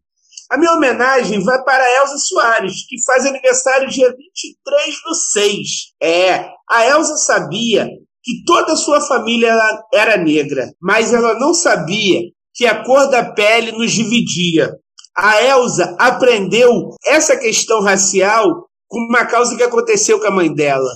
[0.51, 5.69] A minha homenagem vai para Elza Soares, que faz aniversário dia 23 do 6.
[6.03, 7.87] É, a Elza sabia
[8.23, 9.55] que toda a sua família
[9.93, 12.21] era negra, mas ela não sabia
[12.55, 14.73] que a cor da pele nos dividia.
[15.17, 20.91] A Elsa aprendeu essa questão racial com uma causa que aconteceu com a mãe dela.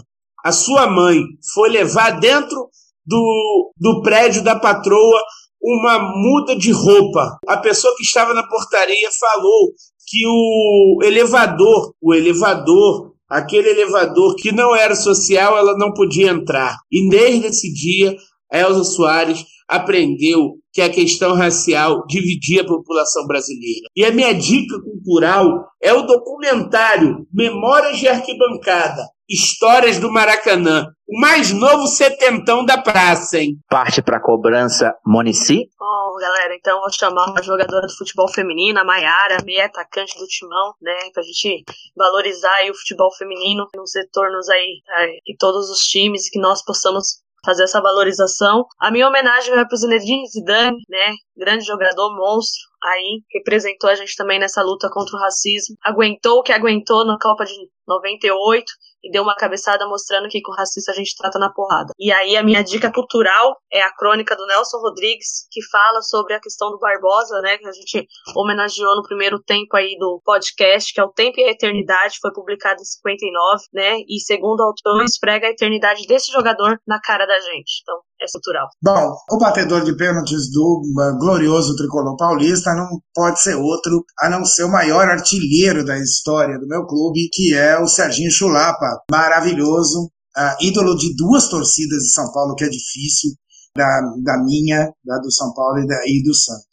[0.44, 1.20] A sua mãe
[1.55, 2.68] foi levar dentro
[3.05, 5.22] do, do prédio da patroa
[5.62, 7.38] uma muda de roupa.
[7.46, 9.72] A pessoa que estava na portaria falou
[10.08, 16.76] que o elevador, o elevador, aquele elevador que não era social, ela não podia entrar.
[16.90, 18.16] E desde esse dia,
[18.52, 23.88] Elza Soares aprendeu que a questão racial dividia a população brasileira.
[23.96, 29.02] E a minha dica cultural é o documentário Memórias de Arquibancada,
[29.33, 33.55] Histórias do Maracanã, o mais novo setentão da praça, hein?
[33.66, 35.70] Parte para cobrança Monici.
[35.78, 40.26] Bom, galera, então vou chamar uma jogadora do futebol feminino, a Maiara, meia atacante do
[40.26, 41.64] Timão, né, pra gente
[41.97, 46.62] valorizar aí o futebol feminino, nos retornos aí, aí de todos os times, que nós
[46.62, 48.66] possamos fazer essa valorização.
[48.78, 51.14] A minha homenagem vai para o Zinedine Zidane, né?
[51.39, 55.74] Grande jogador, monstro, aí representou a gente também nessa luta contra o racismo.
[55.83, 57.55] Aguentou o que aguentou na Copa de
[57.89, 58.64] 98
[59.03, 61.92] e deu uma cabeçada mostrando que com racista a gente trata na porrada.
[61.98, 66.34] E aí a minha dica cultural é a crônica do Nelson Rodrigues, que fala sobre
[66.34, 70.92] a questão do Barbosa, né, que a gente homenageou no primeiro tempo aí do podcast,
[70.92, 74.64] que é o Tempo e a Eternidade, foi publicado em 59, né, e segundo o
[74.64, 77.80] autor, esprega a eternidade desse jogador na cara da gente.
[77.82, 78.68] Então, é cultural.
[78.82, 84.30] Bom, o batedor de pênaltis do uh, glorioso tricolor paulista não pode ser outro a
[84.30, 89.02] não ser o maior artilheiro da história do meu clube, que é o Serginho Chulapa,
[89.10, 90.04] maravilhoso,
[90.36, 93.32] uh, ídolo de duas torcidas de São Paulo, que é difícil,
[93.76, 96.71] da, da minha, da do São Paulo e, da, e do Santos.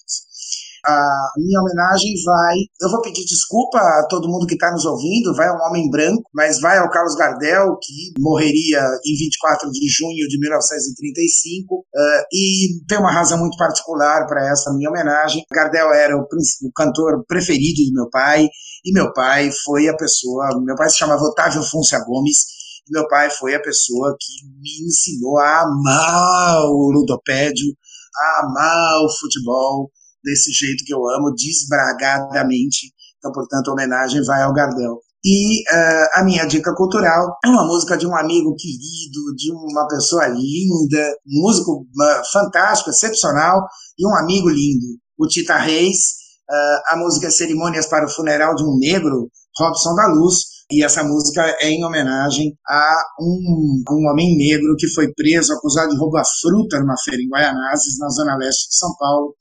[0.89, 2.55] A minha homenagem vai.
[2.81, 6.23] Eu vou pedir desculpa a todo mundo que está nos ouvindo, vai ao Homem Branco,
[6.33, 11.85] mas vai ao Carlos Gardel, que morreria em 24 de junho de 1935, uh,
[12.33, 15.43] e tem uma razão muito particular para essa minha homenagem.
[15.51, 18.47] Gardel era o, o cantor preferido do meu pai,
[18.83, 20.49] e meu pai foi a pessoa.
[20.63, 22.59] Meu pai se chamava Otávio Fúncia Gomes,
[22.89, 27.67] meu pai foi a pessoa que me ensinou a amar o ludopédio,
[28.15, 29.91] a amar o futebol,
[30.23, 32.91] desse jeito que eu amo, desbragadamente.
[33.17, 34.99] Então, portanto, a homenagem vai ao Gardel.
[35.23, 39.85] E uh, a minha dica cultural é uma música de um amigo querido, de uma
[39.87, 43.67] pessoa linda, um músico uh, fantástico, excepcional
[43.97, 44.85] e um amigo lindo,
[45.17, 46.19] o Tita Reis.
[46.49, 50.59] Uh, a música é Cerimônias para o Funeral de um Negro, Robson da Luz.
[50.71, 55.89] E essa música é em homenagem a um, um homem negro que foi preso, acusado
[55.89, 59.35] de roubar fruta numa feira em Guaianazes, na zona leste de São Paulo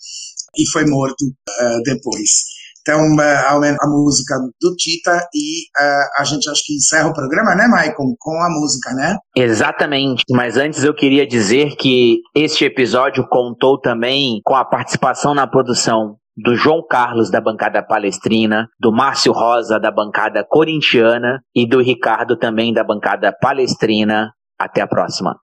[0.58, 2.58] e foi morto uh, depois.
[2.88, 7.12] Então, uh, a, a, música do Tita e uh, a gente acho que encerra o
[7.12, 8.14] programa, né, Maicon?
[8.18, 9.16] Com a música, né?
[9.36, 10.24] Exatamente.
[10.30, 16.16] Mas antes eu queria dizer que este episódio contou também com a participação na produção
[16.34, 22.38] do João Carlos da bancada palestrina, do Márcio Rosa da bancada corintiana e do Ricardo
[22.38, 24.32] também da bancada palestrina.
[24.58, 25.36] Até a próxima.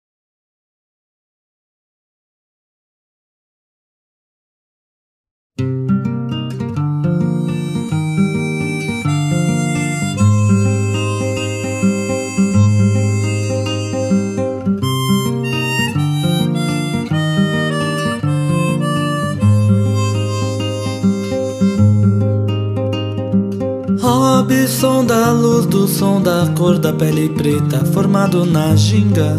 [24.67, 29.35] Som da luz do som da cor da pele preta, formado na ginga.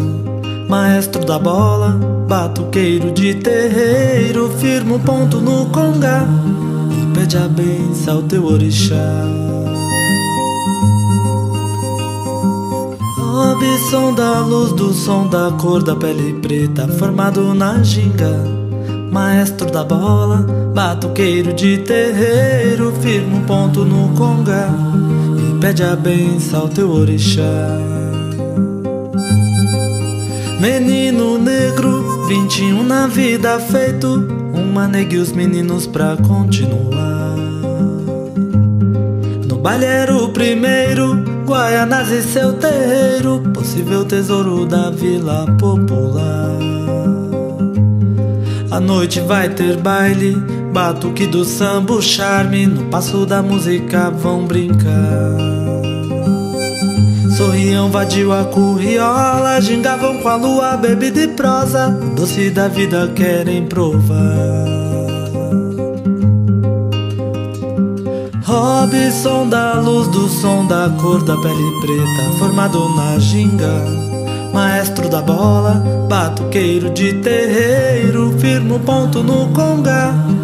[0.69, 6.27] Maestro da bola, batuqueiro de terreiro, firma o ponto no conga
[6.91, 8.95] e pede a benção ao teu orixá.
[13.15, 18.31] Sobe som da luz do som da cor da pele preta, formado na ginga.
[19.11, 24.69] Maestro da bola, batuqueiro de terreiro, firma um ponto no conga
[25.59, 27.77] pede a benção ao teu orixá.
[30.59, 37.35] Menino negro, 21 na vida feito, uma nega e os meninos pra continuar.
[39.47, 46.57] No baile era o primeiro Guaianás e seu terreiro, possível tesouro da Vila Popular.
[48.69, 50.35] A noite vai ter baile,
[50.77, 52.67] batuque do samba, o charme.
[52.67, 55.35] No passo da música vão brincar.
[57.35, 61.87] Sorriam, vadio a curriola, gingavam com a lua, bebida e prosa.
[61.89, 64.67] O doce da vida querem provar.
[68.43, 73.83] Robson da luz do som da cor da pele preta, formado na ginga.
[74.53, 80.36] Maestro da bola, batuqueiro de terreiro, firma o ponto no conga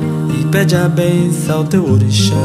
[0.54, 2.36] pede a benção ao teu orixá.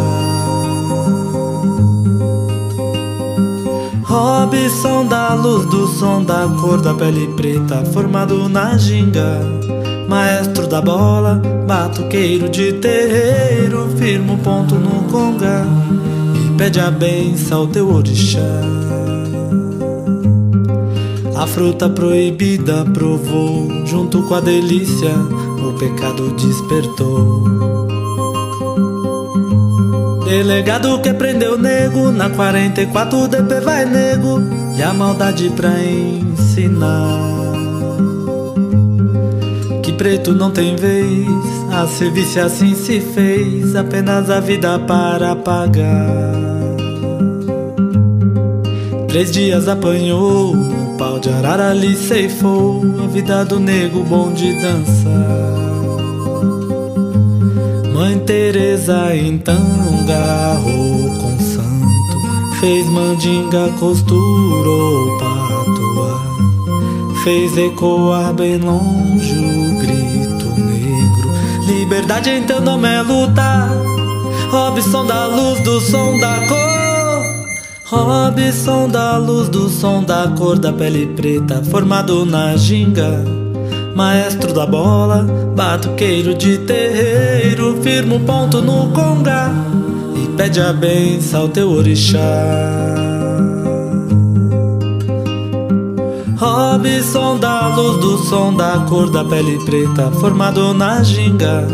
[4.02, 9.42] Robson da luz do som da cor da pele preta, formado na ginga.
[10.08, 15.66] Maestro da bola, batuqueiro de terreiro, firma o ponto no conga
[16.34, 18.40] e pede a benção ao teu orixá.
[21.36, 25.12] A fruta proibida provou, junto com a delícia,
[25.62, 27.97] o pecado despertou.
[30.28, 34.40] Delegado que prendeu nego, na 44 o DP vai nego,
[34.76, 37.38] e a maldade pra ensinar
[39.98, 41.26] preto não tem vez.
[41.70, 46.32] A serviço assim se fez, apenas a vida para pagar.
[49.08, 54.54] Três dias apanhou, o pau de arara lhe ceifou a vida do nego bom de
[54.54, 55.37] dançar.
[57.98, 59.58] Mãe Teresa então
[60.06, 66.20] garrou com santo, fez mandinga, costurou patua,
[67.24, 71.32] fez ecoar bem longe o grito negro.
[71.66, 73.68] Liberdade teu nome é luta.
[74.52, 77.98] Robson da luz do som da cor.
[77.98, 83.37] Robson da luz do som da cor da pele preta, formado na ginga.
[83.94, 85.26] Maestro da bola,
[85.56, 89.50] batuqueiro de terreiro, firma um ponto no conga
[90.14, 92.18] e pede a benção ao teu orixá.
[96.36, 101.66] Robson da luz do som da cor da pele preta, formado na ginga.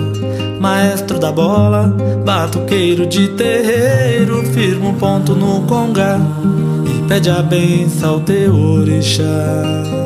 [0.58, 1.94] Maestro da bola,
[2.24, 6.18] batuqueiro de terreiro, firma um ponto no conga
[6.86, 10.03] e pede a benção ao teu orixá.